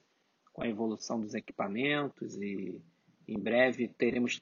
com 0.52 0.62
a 0.62 0.68
evolução 0.68 1.20
dos 1.20 1.34
equipamentos 1.34 2.36
e 2.36 2.80
em 3.26 3.38
breve 3.38 3.88
teremos 3.88 4.40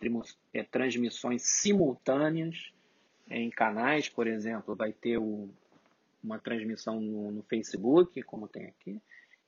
é, 0.52 0.62
transmissões 0.62 1.42
simultâneas 1.42 2.70
em 3.30 3.48
canais, 3.50 4.08
por 4.10 4.26
exemplo, 4.26 4.76
vai 4.76 4.92
ter 4.92 5.18
uma 5.18 6.38
transmissão 6.38 7.00
no, 7.00 7.30
no 7.30 7.42
Facebook, 7.42 8.22
como 8.22 8.48
tem 8.48 8.66
aqui, 8.66 9.00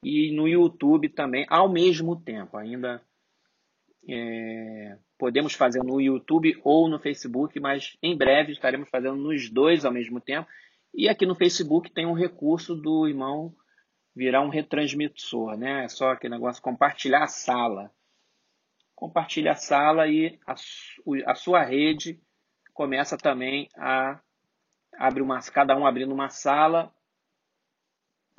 e 0.03 0.33
no 0.33 0.49
YouTube 0.49 1.11
também 1.11 1.45
ao 1.49 1.69
mesmo 1.69 2.17
tempo. 2.17 2.57
Ainda 2.57 3.03
é, 4.09 4.97
podemos 5.19 5.53
fazer 5.53 5.83
no 5.83 6.01
YouTube 6.01 6.59
ou 6.65 6.89
no 6.89 6.99
Facebook, 6.99 7.59
mas 7.61 7.99
em 8.03 8.17
breve 8.17 8.53
estaremos 8.53 8.89
fazendo 8.89 9.17
nos 9.17 9.51
dois 9.51 9.85
ao 9.85 9.93
mesmo 9.93 10.21
tempo. 10.21 10.49
E 10.93 11.09
aqui 11.09 11.25
no 11.25 11.35
Facebook 11.35 11.91
tem 11.91 12.07
um 12.07 12.13
recurso 12.13 12.75
do 12.75 13.07
irmão 13.07 13.55
virar 14.15 14.43
um 14.43 14.49
retransmissor, 14.49 15.57
né? 15.57 15.85
É 15.85 15.89
só 15.89 16.11
aquele 16.11 16.35
negócio 16.35 16.63
compartilhar 16.63 17.23
a 17.23 17.29
sala. 17.29 17.91
Compartilha 18.95 19.53
a 19.53 19.57
sala 19.57 20.09
e 20.09 20.39
a, 20.47 20.55
a 21.27 21.35
sua 21.35 21.63
rede 21.63 22.21
começa 22.75 23.17
também 23.17 23.69
a 23.77 24.21
abrir 24.99 25.23
uma, 25.23 25.41
cada 25.41 25.77
um 25.77 25.87
abrindo 25.87 26.13
uma 26.13 26.29
sala 26.29 26.93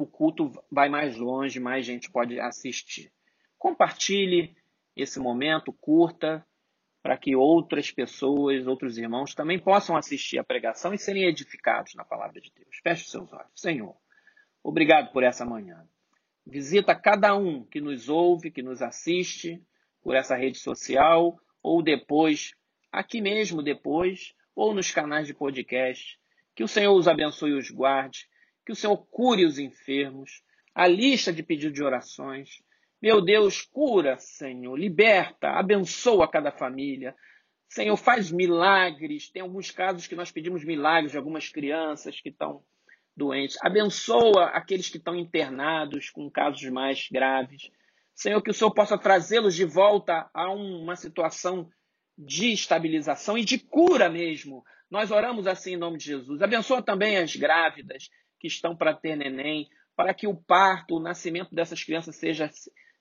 o 0.02 0.08
culto 0.08 0.52
vai 0.72 0.90
mais 0.90 1.16
longe, 1.18 1.60
mais 1.60 1.86
gente 1.86 2.10
pode 2.10 2.40
assistir. 2.40 3.12
Compartilhe 3.58 4.56
esse 4.96 5.20
momento, 5.20 5.72
curta, 5.72 6.46
para 7.02 7.18
que 7.18 7.36
outras 7.36 7.92
pessoas, 7.92 8.68
outros 8.68 8.98
irmãos 8.98 9.34
também 9.34 9.58
possam 9.58 9.96
assistir 9.96 10.38
a 10.38 10.44
pregação 10.44 10.94
e 10.94 10.98
serem 10.98 11.24
edificados 11.24 11.96
na 11.96 12.06
palavra 12.06 12.40
de 12.40 12.52
Deus. 12.56 12.78
Feche 12.84 13.10
seus 13.10 13.32
olhos. 13.34 13.52
Senhor, 13.56 13.96
obrigado 14.64 15.12
por 15.12 15.24
essa 15.24 15.46
manhã. 15.46 15.86
Visita 16.46 16.96
cada 16.96 17.36
um 17.36 17.64
que 17.64 17.82
nos 17.82 18.10
ouve, 18.10 18.52
que 18.52 18.62
nos 18.62 18.82
assiste 18.82 19.62
por 20.02 20.16
essa 20.16 20.36
rede 20.36 20.58
social 20.58 21.40
ou 21.62 21.82
depois, 21.82 22.54
aqui 22.92 23.22
mesmo 23.22 23.62
depois, 23.62 24.34
ou 24.56 24.74
nos 24.74 24.92
canais 24.92 25.28
de 25.28 25.34
podcast. 25.34 26.20
Que 26.56 26.64
o 26.64 26.68
Senhor 26.68 26.94
os 26.94 27.08
abençoe 27.08 27.52
e 27.52 27.58
os 27.58 27.70
guarde 27.70 28.30
que 28.66 28.72
o 28.72 28.76
Senhor 28.76 28.98
cure 29.08 29.46
os 29.46 29.60
enfermos, 29.60 30.44
a 30.74 30.88
lista 30.88 31.34
de 31.34 31.44
pedido 31.44 31.74
de 31.74 31.84
orações. 31.84 32.62
Meu 33.02 33.20
Deus, 33.20 33.64
cura, 33.64 34.18
Senhor, 34.20 34.78
liberta, 34.78 35.50
abençoa 35.50 36.30
cada 36.30 36.52
família. 36.52 37.16
Senhor, 37.68 37.98
faz 37.98 38.32
milagres. 38.32 39.28
Tem 39.28 39.42
alguns 39.42 39.72
casos 39.72 40.06
que 40.06 40.16
nós 40.16 40.32
pedimos 40.32 40.64
milagres 40.64 41.12
de 41.12 41.18
algumas 41.18 41.50
crianças 41.50 42.22
que 42.22 42.30
estão 42.30 42.64
doentes. 43.18 43.58
Abençoa 43.62 44.50
aqueles 44.50 44.88
que 44.88 44.98
estão 44.98 45.16
internados 45.16 46.12
com 46.12 46.30
casos 46.30 46.64
mais 46.70 47.08
graves. 47.12 47.72
Senhor, 48.14 48.40
que 48.40 48.52
o 48.52 48.54
Senhor 48.54 48.72
possa 48.72 48.98
trazê-los 49.00 49.56
de 49.56 49.66
volta 49.66 50.30
a 50.32 50.52
uma 50.52 50.96
situação 50.96 51.68
de 52.16 52.54
estabilização 52.54 53.36
e 53.36 53.44
de 53.44 53.58
cura 53.58 54.10
mesmo. 54.10 54.64
Nós 54.92 55.10
oramos 55.10 55.48
assim 55.48 55.74
em 55.74 55.78
nome 55.78 55.98
de 55.98 56.06
Jesus. 56.06 56.40
Abençoa 56.42 56.84
também 56.84 57.18
as 57.18 57.36
grávidas 57.36 58.12
que 58.40 58.48
estão 58.48 58.76
para 58.76 58.94
ter 58.94 59.16
neném, 59.16 59.68
para 59.96 60.14
que 60.14 60.28
o 60.28 60.36
parto, 60.36 60.98
o 60.98 61.00
nascimento 61.00 61.56
dessas 61.56 61.84
crianças 61.84 62.16
seja 62.16 62.52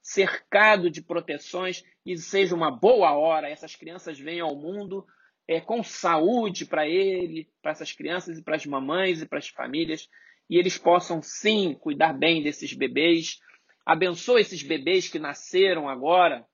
cercado 0.03 0.91
de 0.91 1.03
proteções 1.03 1.83
e 2.05 2.17
seja 2.17 2.55
uma 2.55 2.71
boa 2.71 3.13
hora, 3.13 3.49
essas 3.49 3.77
crianças 3.77 4.19
venham 4.19 4.49
ao 4.49 4.57
mundo 4.57 5.07
é, 5.47 5.61
com 5.61 5.83
saúde 5.83 6.65
para 6.65 6.87
ele, 6.89 7.49
para 7.61 7.73
essas 7.73 7.93
crianças 7.93 8.39
e 8.39 8.43
para 8.43 8.57
as 8.57 8.65
mamães 8.65 9.21
e 9.21 9.27
para 9.27 9.39
as 9.39 9.49
famílias, 9.49 10.09
e 10.49 10.57
eles 10.57 10.79
possam 10.79 11.21
sim 11.23 11.75
cuidar 11.75 12.13
bem 12.13 12.43
desses 12.43 12.73
bebês. 12.73 13.39
Abençoa 13.85 14.41
esses 14.41 14.63
bebês 14.63 15.09
que 15.09 15.19
nasceram 15.19 15.89
agora, 15.89 16.47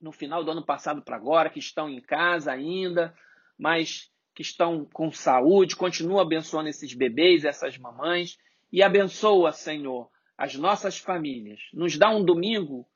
no 0.00 0.12
final 0.12 0.44
do 0.44 0.50
ano 0.50 0.64
passado 0.64 1.02
para 1.02 1.16
agora, 1.16 1.50
que 1.50 1.58
estão 1.58 1.88
em 1.88 2.00
casa 2.00 2.52
ainda, 2.52 3.14
mas 3.58 4.10
que 4.34 4.42
estão 4.42 4.84
com 4.84 5.10
saúde, 5.10 5.74
continua 5.74 6.22
abençoando 6.22 6.68
esses 6.68 6.94
bebês, 6.94 7.44
essas 7.44 7.76
mamães, 7.76 8.38
e 8.72 8.82
abençoa, 8.82 9.50
Senhor, 9.52 10.08
as 10.38 10.54
nossas 10.54 10.96
famílias. 10.96 11.60
Nos 11.72 11.98
dá 11.98 12.08
um 12.08 12.24
domingo 12.24 12.88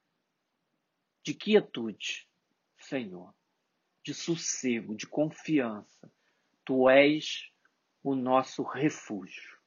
de 1.24 1.34
quietude, 1.34 2.28
Senhor, 2.78 3.34
de 4.04 4.14
sossego, 4.14 4.94
de 4.94 5.08
confiança. 5.08 6.10
Tu 6.64 6.88
és 6.88 7.50
o 8.00 8.14
nosso 8.14 8.62
refúgio, 8.62 9.58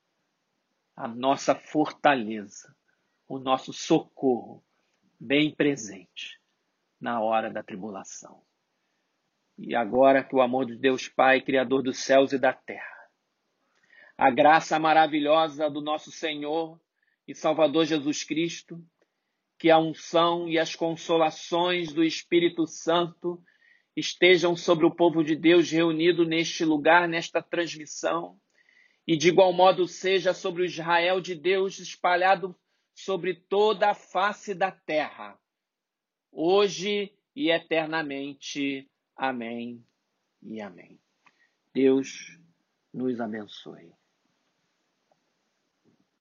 a 0.96 1.06
nossa 1.06 1.54
fortaleza, 1.54 2.74
o 3.28 3.38
nosso 3.38 3.74
socorro, 3.74 4.64
bem 5.20 5.54
presente 5.54 6.42
na 7.00 7.22
hora 7.22 7.52
da 7.52 7.62
tribulação. 7.62 8.42
E 9.58 9.76
agora 9.76 10.24
que 10.24 10.36
o 10.36 10.42
amor 10.42 10.66
de 10.66 10.78
Deus 10.78 11.08
Pai, 11.10 11.42
Criador 11.42 11.82
dos 11.84 12.00
céus 12.00 12.32
e 12.32 12.40
da 12.40 12.54
terra, 12.54 13.10
a 14.18 14.30
graça 14.30 14.80
maravilhosa 14.80 15.70
do 15.70 15.82
nosso 15.82 16.12
Senhor 16.12 16.80
e 17.28 17.34
Salvador 17.34 17.86
Jesus 17.86 18.24
Cristo, 18.24 18.84
que 19.58 19.70
a 19.70 19.78
unção 19.78 20.48
e 20.48 20.60
as 20.60 20.76
consolações 20.76 21.94
do 21.94 22.04
Espírito 22.04 22.68
Santo 22.68 23.42
estejam 23.96 24.56
sobre 24.56 24.86
o 24.86 24.94
povo 24.94 25.24
de 25.24 25.36
Deus 25.36 25.72
reunido 25.72 26.26
neste 26.26 26.66
lugar, 26.66 27.08
nesta 27.08 27.42
transmissão, 27.42 28.38
e 29.08 29.16
de 29.16 29.30
igual 29.30 29.54
modo 29.54 29.88
seja 29.88 30.34
sobre 30.34 30.64
o 30.64 30.66
Israel 30.66 31.22
de 31.22 31.36
Deus 31.36 31.80
espalhado 31.80 32.56
sobre 32.94 33.36
toda 33.36 33.92
a 33.92 33.94
face 33.94 34.54
da 34.54 34.72
terra, 34.72 35.40
hoje 36.32 37.14
e 37.36 37.50
eternamente. 37.50 38.90
Amém 39.16 39.86
e 40.42 40.62
amém. 40.62 41.00
Deus 41.74 42.38
nos 42.94 43.20
abençoe. 43.20 43.92